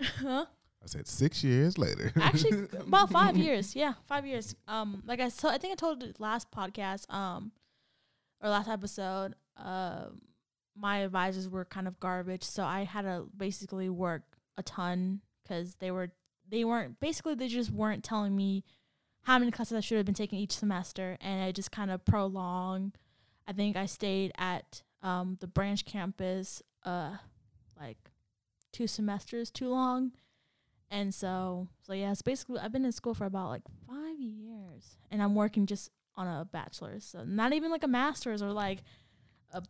[0.00, 0.46] huh?
[0.82, 2.12] I said six years later.
[2.16, 3.76] Actually, about five years.
[3.76, 4.54] Yeah, five years.
[4.66, 7.52] Um, like I so I think I told last podcast, um,
[8.42, 9.34] or last episode.
[9.56, 10.22] Um,
[10.76, 14.22] my advisors were kind of garbage, so I had to basically work
[14.56, 16.12] a ton because they were
[16.48, 18.64] they weren't basically they just weren't telling me
[19.22, 22.04] how many classes I should have been taking each semester, and I just kind of
[22.04, 22.96] prolonged.
[23.46, 27.16] I think I stayed at um the branch campus uh
[27.78, 28.10] like
[28.72, 30.12] two semesters too long.
[30.90, 34.96] And so, so yeah, it's basically I've been in school for about like five years,
[35.10, 38.82] and I'm working just on a bachelor's, so not even like a master's or like
[39.52, 39.62] a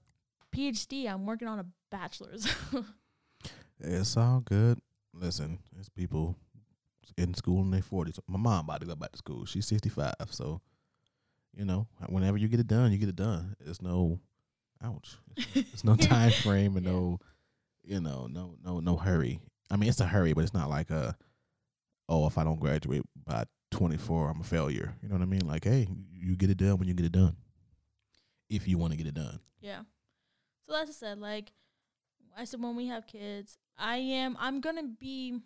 [0.55, 1.11] PhD.
[1.11, 2.48] I'm working on a bachelor's.
[3.80, 4.78] it's all good.
[5.12, 6.36] Listen, it's people
[7.16, 8.18] in school in their forties.
[8.28, 9.44] My mom about to go back to school.
[9.46, 10.61] She's sixty five, so
[11.56, 13.56] you know, whenever you get it done, you get it done.
[13.66, 14.20] It's no,
[14.82, 15.16] ouch.
[15.54, 16.92] It's no time frame and Yeah.
[16.92, 17.18] no,
[17.82, 19.40] you know, no, no, no hurry.
[19.70, 21.16] I mean, it's a hurry, but it's not like a,
[22.08, 24.94] oh, if I don't graduate by twenty four, I'm a failure.
[25.02, 25.46] You know what I mean?
[25.46, 27.36] Like, hey, you get it done when you get it done.
[28.48, 29.38] If you want to get it done.
[29.61, 29.80] yeah.
[30.66, 31.52] So that's just said, like
[32.38, 35.40] I said, when we have kids, I am I'm gonna be,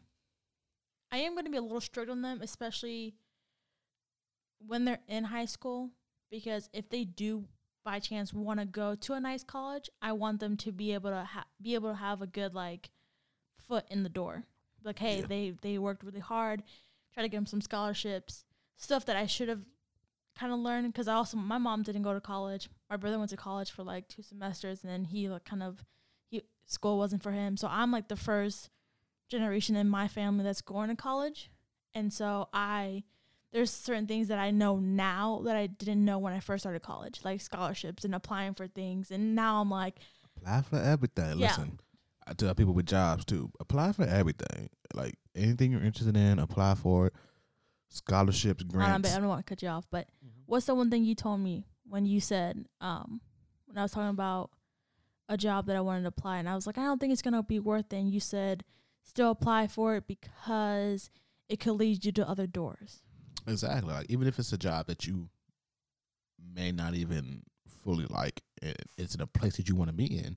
[1.14, 3.14] I am gonna be a little strict on them, especially
[4.58, 5.90] when they're in high school,
[6.28, 7.44] because if they do
[7.84, 11.10] by chance want to go to a nice college, I want them to be able
[11.10, 12.90] to ha- be able to have a good like
[13.68, 14.42] foot in the door.
[14.82, 15.26] Like, hey, Yeah.
[15.26, 16.64] they they worked really hard,
[17.12, 18.44] try to get them some scholarships,
[18.76, 19.64] stuff that I should have
[20.34, 22.68] kind of learned because I also my mom didn't go to college.
[22.90, 25.84] My brother went to college for like two semesters, and then he like kind of
[26.28, 27.56] he school wasn't for him.
[27.56, 28.68] So I'm like the first
[29.34, 31.50] generation in my family that's going to college,
[31.94, 33.04] and so I
[33.54, 36.82] there's certain things that I know now that I didn't know when I first started
[36.82, 39.12] college, like scholarships and applying for things.
[39.12, 39.98] And now I'm like,
[40.36, 41.38] Apply for everything.
[41.38, 41.48] Yeah.
[41.48, 41.78] Listen,
[42.26, 43.50] I tell people with jobs too.
[43.60, 44.70] Apply for everything.
[44.92, 47.14] Like anything you're interested in, apply for it.
[47.88, 49.14] Scholarships, I don't, grants.
[49.14, 50.08] I don't want to cut you off, but
[50.46, 53.20] what's the one thing you told me when you said um
[53.66, 54.50] when I was talking about
[55.28, 57.22] a job that I wanted to apply and I was like, I don't think it's
[57.22, 58.64] gonna be worth it and you said
[59.04, 61.10] still apply for it because
[61.48, 63.02] it could lead you to other doors.
[63.46, 63.92] Exactly.
[63.92, 65.28] Like even if it's a job that you
[66.54, 67.42] may not even
[67.84, 68.42] fully like,
[68.96, 70.36] it's in a place that you want to be in.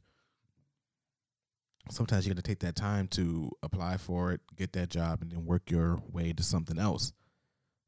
[1.89, 5.31] Sometimes you got to take that time to apply for it, get that job, and
[5.31, 7.13] then work your way to something else.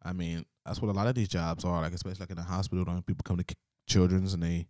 [0.01, 1.81] I mean, that's what a lot of these jobs are.
[1.81, 3.55] Like especially like in the hospital, when people come to k-
[3.87, 4.67] children's and they,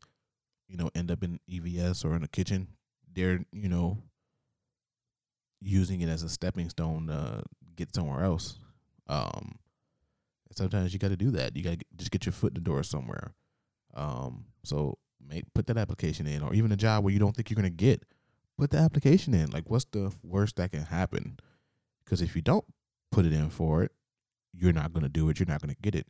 [0.67, 2.69] you know, end up in EVS or in the kitchen.
[3.13, 3.99] They're you know
[5.61, 7.43] using it as a stepping stone to
[7.75, 8.57] get somewhere else.
[9.07, 9.59] Um,
[10.55, 11.55] sometimes you got to do that.
[11.55, 13.33] You got to just get your foot in the door somewhere.
[13.93, 14.97] Um, so
[15.27, 17.69] make put that application in, or even a job where you don't think you're gonna
[17.69, 18.03] get,
[18.57, 19.49] put the application in.
[19.51, 21.37] Like, what's the worst that can happen?
[22.03, 22.65] Because if you don't
[23.11, 23.91] put it in for it,
[24.53, 25.39] you're not gonna do it.
[25.39, 26.07] You're not gonna get it.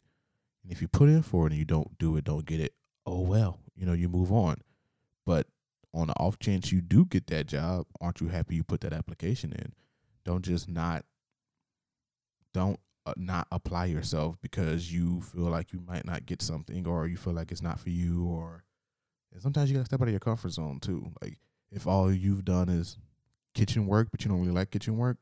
[0.64, 2.74] And if you put in for it and you don't do it, don't get it.
[3.06, 4.58] Oh well, you know you move on.
[5.26, 5.48] But
[5.94, 8.94] on the off chance you do get that job, aren't you happy you put that
[8.94, 9.74] application in?
[10.26, 11.06] Don't just not.
[12.54, 17.08] Don't uh, not apply yourself because you feel like you might not get something or
[17.08, 18.64] you feel like it's not for you or
[19.40, 21.12] sometimes you gotta step out of your comfort zone too.
[21.22, 21.38] Like
[21.72, 22.98] if all you've done is
[23.54, 25.18] kitchen work but you don't really like kitchen work,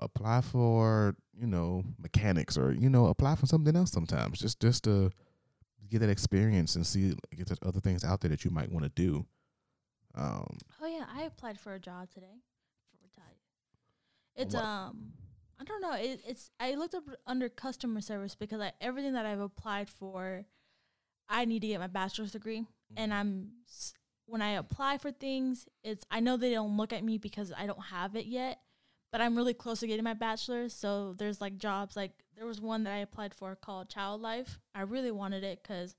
[0.00, 4.84] apply for you know mechanics or you know apply for something else sometimes just just
[4.84, 5.10] to
[5.90, 8.84] get that experience and see get the other things out there that you might want
[8.84, 9.26] to do.
[10.14, 10.46] Um,
[10.82, 12.40] Oh yeah, I applied for a job today.
[14.34, 14.64] It's what?
[14.64, 15.12] um,
[15.60, 15.92] I don't know.
[15.94, 20.44] It, it's I looked up under customer service because I, everything that I've applied for,
[21.28, 22.64] I need to get my bachelor's degree,
[22.96, 23.94] and I'm s-
[24.26, 27.66] when I apply for things, it's I know they don't look at me because I
[27.66, 28.60] don't have it yet,
[29.12, 30.72] but I'm really close to getting my bachelor's.
[30.74, 34.58] So there's like jobs like there was one that I applied for called Child Life.
[34.74, 35.94] I really wanted it because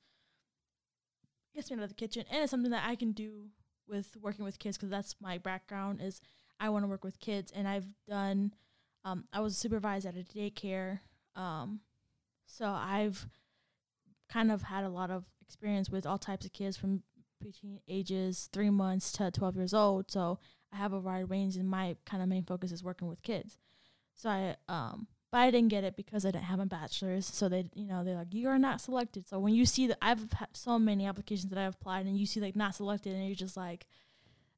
[1.54, 3.50] it gets me out of the kitchen, and it's something that I can do
[3.88, 6.22] with working with kids because that's my background is
[6.60, 8.54] I want to work with kids and I've done
[9.06, 11.00] um, I was supervised at a daycare
[11.36, 11.82] um,
[12.46, 13.28] so I've
[14.30, 17.04] kind of had a lot of experience with all types of kids from
[17.42, 20.40] between ages three months to 12 years old so
[20.72, 23.58] I have a wide range and my kind of main focus is working with kids
[24.16, 27.50] so I um but I didn't get it because I didn't have a bachelor's so
[27.50, 30.32] they you know they're like you are not selected so when you see that I've
[30.32, 33.36] had so many applications that I've applied and you see like not selected and you're
[33.36, 33.88] just like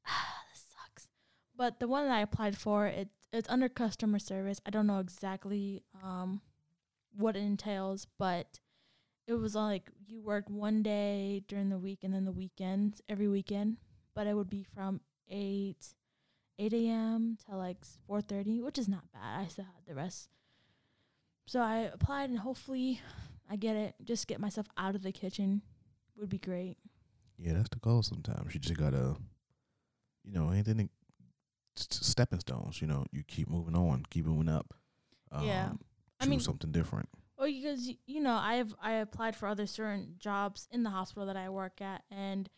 [0.05, 1.07] ah, this sucks.
[1.55, 4.59] But the one that I applied for, it it's under customer service.
[4.65, 6.41] I don't know exactly um
[7.15, 8.59] what it entails, but
[9.27, 13.29] it was like you work one day during the week and then the weekends every
[13.29, 13.77] weekend,
[14.13, 14.99] but it would be from
[15.29, 15.93] eight
[16.59, 17.37] eight a.m.
[17.49, 19.45] to like four thirty, which is not bad.
[19.45, 20.29] I still had the rest.
[21.47, 23.01] So I applied and hopefully
[23.49, 23.95] I get it.
[24.03, 25.61] Just get myself out of the kitchen
[26.17, 26.77] would be great.
[27.37, 28.01] yeah, that's the goal.
[28.01, 29.15] Sometimes you just gotta,
[30.23, 30.89] you know, anything
[31.75, 32.81] stepping stones.
[32.81, 34.73] You know, you keep moving on, keep moving up.
[35.31, 35.73] Um, Yeah.
[36.19, 37.09] I mean- something different.
[37.37, 41.35] Well, because you know, I've I applied for other certain jobs in the hospital that
[41.35, 42.49] I work at, and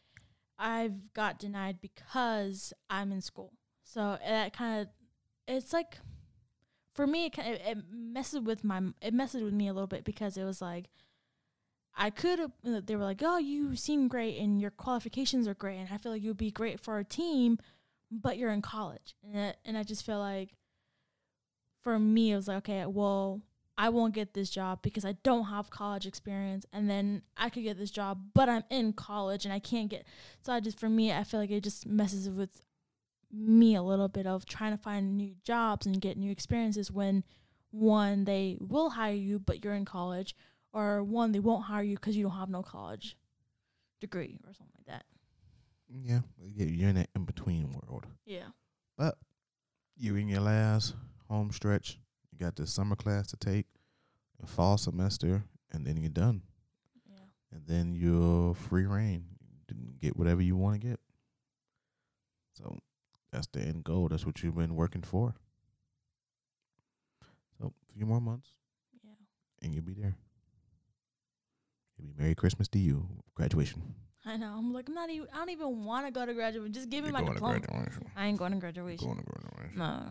[0.59, 3.53] I've got denied because I'm in school.
[3.83, 4.87] So that kind of,
[5.47, 5.97] it's like,
[6.97, 10.03] for me, it, it it messes with my it messes with me a little bit
[10.03, 10.89] because it was like,
[11.95, 12.51] I could.
[12.63, 16.11] They were like, "Oh, you seem great, and your qualifications are great, and I feel
[16.11, 17.59] like you'd be great for our team,
[18.09, 20.55] but you're in college." And it, and I just feel like,
[21.83, 23.41] for me, it was like, okay, well,
[23.77, 27.63] I won't get this job because I don't have college experience, and then I could
[27.63, 30.07] get this job, but I'm in college and I can't get.
[30.41, 32.63] So I just, for me, I feel like it just messes with
[33.37, 37.23] me a little bit of trying to find new jobs and get new experiences when
[37.71, 40.35] one they will hire you but you're in college
[40.73, 43.15] or one they won't hire you because you don't have no college
[43.99, 45.05] degree or something like that
[45.89, 48.05] Yeah, you're in that in between world.
[48.25, 48.47] yeah
[48.97, 49.17] But
[49.97, 50.95] you're in your last
[51.29, 51.99] home stretch.
[52.31, 53.65] You got this summer class to take,
[54.41, 56.41] a fall semester, and then you're done.
[57.09, 59.25] yeah And then you're free reign.
[59.99, 60.99] Get whatever you want to get.
[62.53, 62.77] So
[63.31, 64.07] that's the end goal.
[64.09, 65.35] That's what you've been working for.
[67.59, 68.49] So a few more months,
[69.03, 69.11] yeah
[69.61, 70.15] and you'll be there.
[71.97, 73.07] It'll be Merry Christmas to you.
[73.35, 73.81] Graduation.
[74.25, 76.73] i know i'm like i'm not even i don't even want to go to graduation
[76.73, 78.05] just give me You're my going to diploma graduation.
[78.15, 79.77] i ain't going to graduation Going to graduation.
[79.77, 80.03] no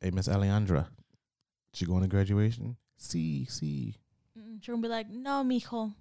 [0.00, 0.86] Hey, Miss Alejandra,
[1.72, 2.76] she going to graduation?
[2.98, 3.96] Sí, sí.
[4.38, 5.94] Mm, She's gonna be like, no, mijo.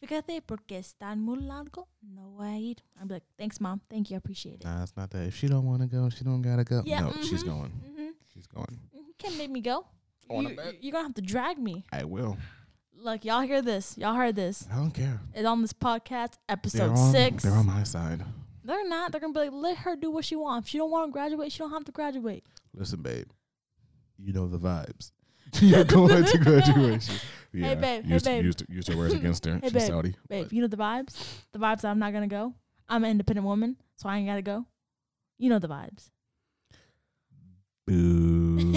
[0.00, 1.88] Fíjate porque está muy largo.
[2.02, 2.76] No voy a ir.
[3.00, 3.80] I'm like, thanks, mom.
[3.90, 4.16] Thank you.
[4.16, 4.64] I appreciate it.
[4.64, 5.26] Nah, it's not that.
[5.26, 6.82] If she don't want to go, she don't gotta go.
[6.84, 7.48] Yeah, no, she's mhm.
[7.48, 7.72] going.
[7.84, 8.08] Mm-hmm.
[8.32, 8.78] She's going.
[8.92, 9.86] You can't make me go.
[10.30, 11.84] On you, you're gonna have to drag me.
[11.90, 12.36] I will.
[12.94, 13.96] Look, y'all hear this?
[13.96, 14.68] Y'all heard this?
[14.72, 15.20] I don't care.
[15.34, 17.42] It's on this podcast, They're episode on, six.
[17.42, 18.24] They're on my side.
[18.62, 19.10] They're not.
[19.10, 20.66] They're gonna be like, let her do what she wants.
[20.66, 22.44] If she don't want to graduate, she don't have to graduate.
[22.74, 23.28] Listen, babe.
[24.18, 25.12] You know the vibes.
[25.60, 27.14] You're going to graduation.
[27.50, 27.76] Yeah.
[27.76, 28.44] babe, hey, babe.
[28.44, 29.54] Used, used her words against her.
[29.54, 29.82] Hey, She's babe.
[29.82, 30.14] Saudi.
[30.28, 31.16] Babe, you know the vibes.
[31.52, 31.82] The vibes.
[31.82, 32.52] I'm not gonna go.
[32.90, 34.66] I'm an independent woman, so I ain't gotta go.
[35.38, 36.10] You know the vibes.
[37.86, 38.74] Boo.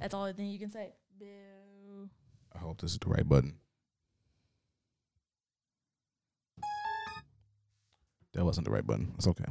[0.00, 0.92] That's all I think you can say.
[1.20, 2.10] Boo.
[2.52, 3.54] I hope this is the right button.
[8.34, 9.12] That wasn't the right button.
[9.16, 9.44] It's okay.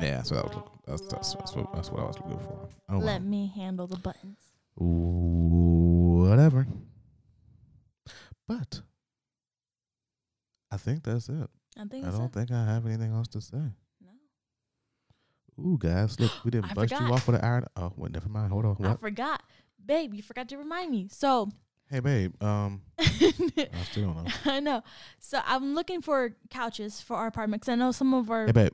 [0.00, 0.54] Yeah, so that was,
[0.86, 2.68] that's, that's, that's, what, that's what I was looking for.
[2.88, 3.30] Oh, Let well.
[3.30, 4.38] me handle the buttons.
[4.78, 6.66] Whatever.
[8.46, 8.80] But
[10.70, 11.48] I think that's it.
[11.76, 12.32] I think I don't it.
[12.32, 13.58] think I have anything else to say.
[14.00, 14.10] No.
[15.64, 17.64] Ooh, guys, look, we didn't bust you off with an iron.
[17.76, 18.52] Oh, wait, never mind.
[18.52, 18.74] Hold on.
[18.76, 18.90] What?
[18.90, 19.42] I forgot.
[19.84, 21.08] Babe, you forgot to remind me.
[21.10, 21.50] So
[21.90, 22.42] Hey, babe.
[22.42, 23.04] Um, I
[23.90, 24.30] still don't know.
[24.44, 24.82] I know.
[25.20, 28.52] So I'm looking for couches for our apartment because I know some of our Hey,
[28.52, 28.72] babe.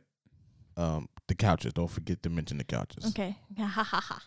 [0.76, 1.72] Um, the couches.
[1.72, 3.06] Don't forget to mention the couches.
[3.06, 3.38] Okay.
[3.58, 4.22] Ha ha ha ha.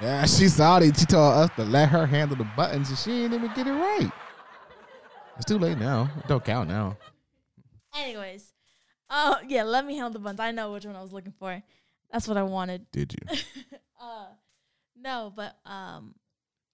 [0.00, 0.92] Yeah, she's Saudi.
[0.92, 3.72] She told us to let her handle the buttons, and she didn't even get it
[3.72, 4.10] right.
[5.36, 6.08] It's too late now.
[6.18, 6.96] It don't count now.
[7.96, 8.52] Anyways.
[9.10, 10.40] Oh yeah, let me handle the buttons.
[10.40, 11.62] I know which one I was looking for.
[12.12, 12.86] That's what I wanted.
[12.92, 13.38] Did you?
[14.00, 14.26] uh,
[14.96, 16.14] no, but um,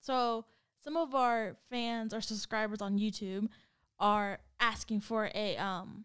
[0.00, 0.44] so
[0.82, 3.48] some of our fans or subscribers on YouTube
[3.98, 6.04] are asking for a um,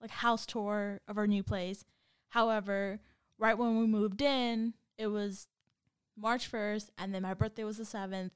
[0.00, 1.84] like house tour of our new place.
[2.28, 3.00] However,
[3.38, 5.46] right when we moved in, it was
[6.16, 8.32] March first, and then my birthday was the seventh.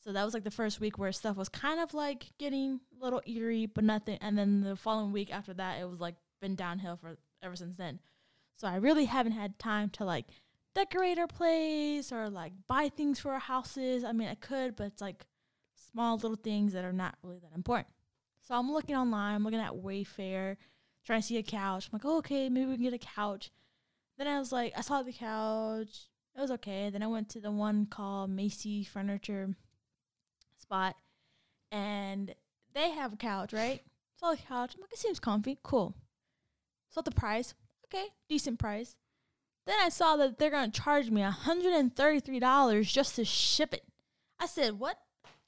[0.00, 3.04] So that was like the first week where stuff was kind of like getting a
[3.04, 4.18] little eerie, but nothing.
[4.20, 7.76] And then the following week after that, it was like been downhill for ever since
[7.76, 7.98] then.
[8.56, 10.26] So I really haven't had time to like
[10.74, 14.04] decorate our place or like buy things for our houses.
[14.04, 15.26] I mean, I could, but it's like
[15.74, 17.88] small little things that are not really that important.
[18.40, 20.56] So I'm looking online, I'm looking at Wayfair,
[21.04, 21.88] trying to see a couch.
[21.88, 23.50] I'm like, oh, okay, maybe we can get a couch.
[24.16, 26.08] Then I was like, I saw the couch.
[26.38, 26.88] It was okay.
[26.88, 29.50] Then I went to the one called Macy Furniture
[30.56, 30.94] spot
[31.72, 32.34] and
[32.74, 33.82] they have a couch, right?
[34.20, 34.74] Saw the couch.
[34.74, 35.58] I'm like, it seems comfy.
[35.62, 35.94] Cool.
[36.90, 37.54] Saw the price
[37.88, 38.96] okay, decent price.
[39.66, 43.84] Then I saw that they're gonna charge me $133 just to ship it.
[44.40, 44.98] I said, what?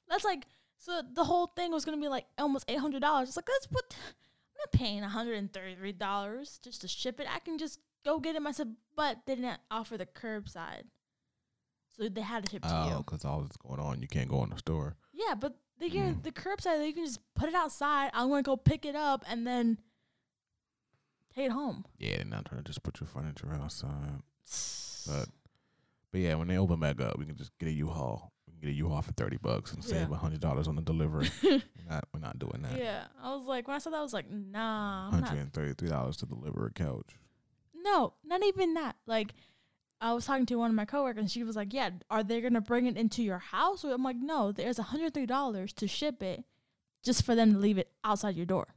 [0.09, 0.45] That's like
[0.77, 3.29] so the whole thing was gonna be like almost eight hundred dollars.
[3.29, 7.27] It's like that's what I'm not paying $133 just to ship it.
[7.33, 8.69] I can just go get it myself.
[8.95, 10.83] But they didn't offer the curbside.
[11.97, 12.93] So they had to ship to you.
[12.95, 14.95] Oh, because all that's going on, you can't go in the store.
[15.13, 16.23] Yeah, but they can Mm.
[16.23, 18.11] the curbside you can just put it outside.
[18.13, 19.79] I'm gonna go pick it up and then
[21.35, 21.85] take it home.
[21.97, 24.21] Yeah, they're not trying to just put your furniture outside.
[25.07, 25.29] But
[26.11, 28.31] but yeah, when they open back up, we can just get a U-Haul.
[28.45, 30.15] We can get a U-Haul for thirty bucks and save Yeah.
[30.15, 31.31] a hundred dollars on the delivery.
[31.43, 32.77] we're not we're not doing that.
[32.77, 35.77] Yeah, I was like, when I saw that, I was like, nah, Hundred not.
[35.89, 37.15] dollars to deliver a couch.
[37.83, 38.95] No, not even that.
[39.05, 39.33] Like,
[39.99, 42.41] I was talking to one of my coworkers, and she was like, "Yeah, are they
[42.41, 45.87] gonna bring it into your house?" I'm like, "No, there's a hundred three dollars to
[45.87, 46.43] ship it,
[47.03, 48.75] just for them to leave it outside your door."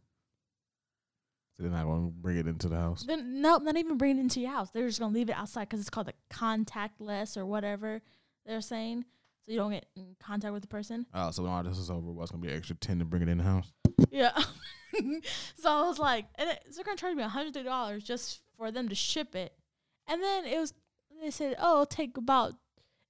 [1.56, 3.04] So they're not going to bring it into the house.
[3.04, 4.70] Then no, not even bring it into your house.
[4.70, 8.02] They're just gonna leave it outside because it's called the contactless or whatever
[8.44, 9.04] they're saying,
[9.44, 11.06] so you don't get in contact with the person.
[11.12, 13.22] Oh, so when all this is over, what's to be an extra ten to bring
[13.22, 13.72] it in the house?
[14.10, 14.32] Yeah.
[15.56, 18.70] so I was like, and it, so they're gonna charge me hundred dollars just for
[18.70, 19.52] them to ship it,
[20.06, 20.72] and then it was
[21.22, 22.54] they said, oh, it'll take about.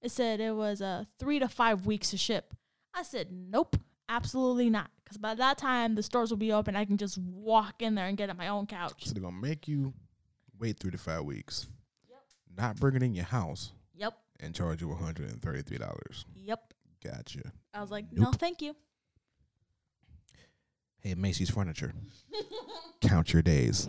[0.03, 2.55] It said it was uh three to five weeks to ship.
[2.93, 3.77] I said, nope,
[4.09, 6.77] absolutely not, because by that time the stores will be open.
[6.77, 9.07] I can just walk in there and get at my own couch.
[9.07, 9.95] So they're to make you
[10.59, 11.67] wait three to five weeks,
[12.57, 13.73] not bring it in your house,
[14.45, 16.25] and charge you one hundred and thirty-three dollars.
[16.37, 16.73] yep.
[17.03, 17.53] Gotcha.
[17.75, 18.75] I was like, no, thank you.
[21.01, 21.93] Hey, Macy's Furniture.
[23.03, 23.89] Count your days.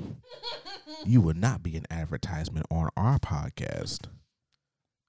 [1.05, 4.07] You will not be an advertisement on our podcast.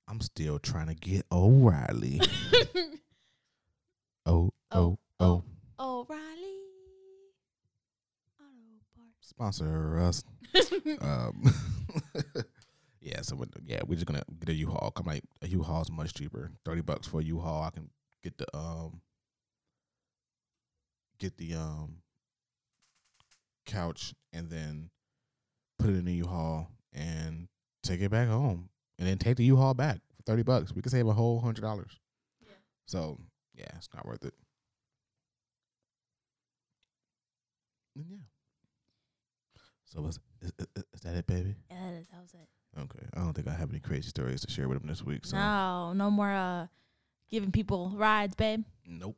[0.07, 2.21] I'm still trying to get O'Reilly.
[4.29, 5.45] Oh, oh, oh.
[5.79, 6.59] O'Reilly
[8.41, 9.03] Auto.
[9.21, 10.25] Sponsor us.
[11.01, 11.53] Um,
[13.07, 14.91] yeah, so when, yeah, we're just gonna get a U-Haul.
[14.91, 16.51] Come like a U-Haul is much cheaper.
[16.65, 17.63] Thirty bucks for a U-Haul.
[17.63, 17.89] I can
[18.25, 19.01] get the um
[21.21, 21.99] get the um
[23.65, 24.91] couch and then
[25.79, 27.47] put it in the U-Haul and
[27.85, 30.75] take it back home and then take the U-Haul back for thirty bucks.
[30.75, 32.01] We could save a whole hundred dollars.
[32.41, 32.55] Yeah.
[32.87, 33.21] So
[33.55, 34.35] yeah, it's not worth it.
[37.95, 38.17] And yeah.
[39.85, 41.55] So was is, is, is that it, baby?
[41.71, 42.49] Yeah, that was it.
[42.79, 43.07] Okay.
[43.15, 45.25] I don't think I have any crazy stories to share with them this week.
[45.25, 46.67] So No, no more uh
[47.31, 48.65] giving people rides, babe.
[48.87, 49.17] nope.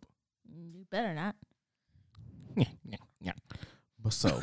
[0.50, 1.34] You better not.
[2.56, 3.32] Yeah, yeah, yeah.
[4.02, 4.28] But so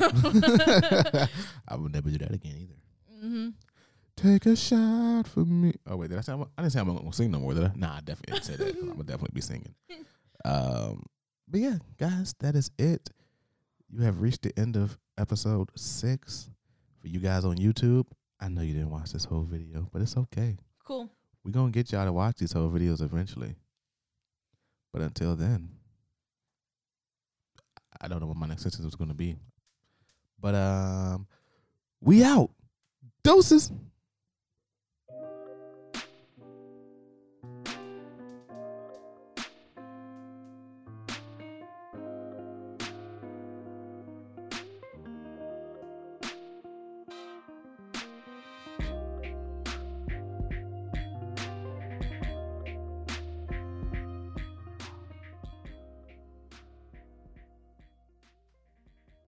[1.68, 3.26] I would never do that again either.
[3.26, 3.48] Mm-hmm.
[4.16, 5.74] Take a shot for me.
[5.86, 7.64] Oh wait, did I say I'm, I didn't say I'm gonna sing no more, did
[7.64, 7.72] I?
[7.74, 8.74] Nah, I definitely didn't say that.
[8.74, 9.74] 'cause I'm gonna definitely be singing.
[10.44, 11.02] Um,
[11.48, 13.10] but yeah, guys, that is it.
[13.88, 16.50] You have reached the end of episode six.
[17.00, 18.04] For you guys on YouTube,
[18.40, 20.56] I know you didn't watch this whole video, but it's okay.
[20.84, 21.10] Cool.
[21.44, 23.54] We're gonna get y'all to watch these whole videos eventually.
[24.92, 25.70] But until then,
[28.00, 29.36] I don't know what my next sentence was gonna be.
[30.40, 31.26] But um
[32.00, 32.50] we out.
[33.22, 33.72] Doses.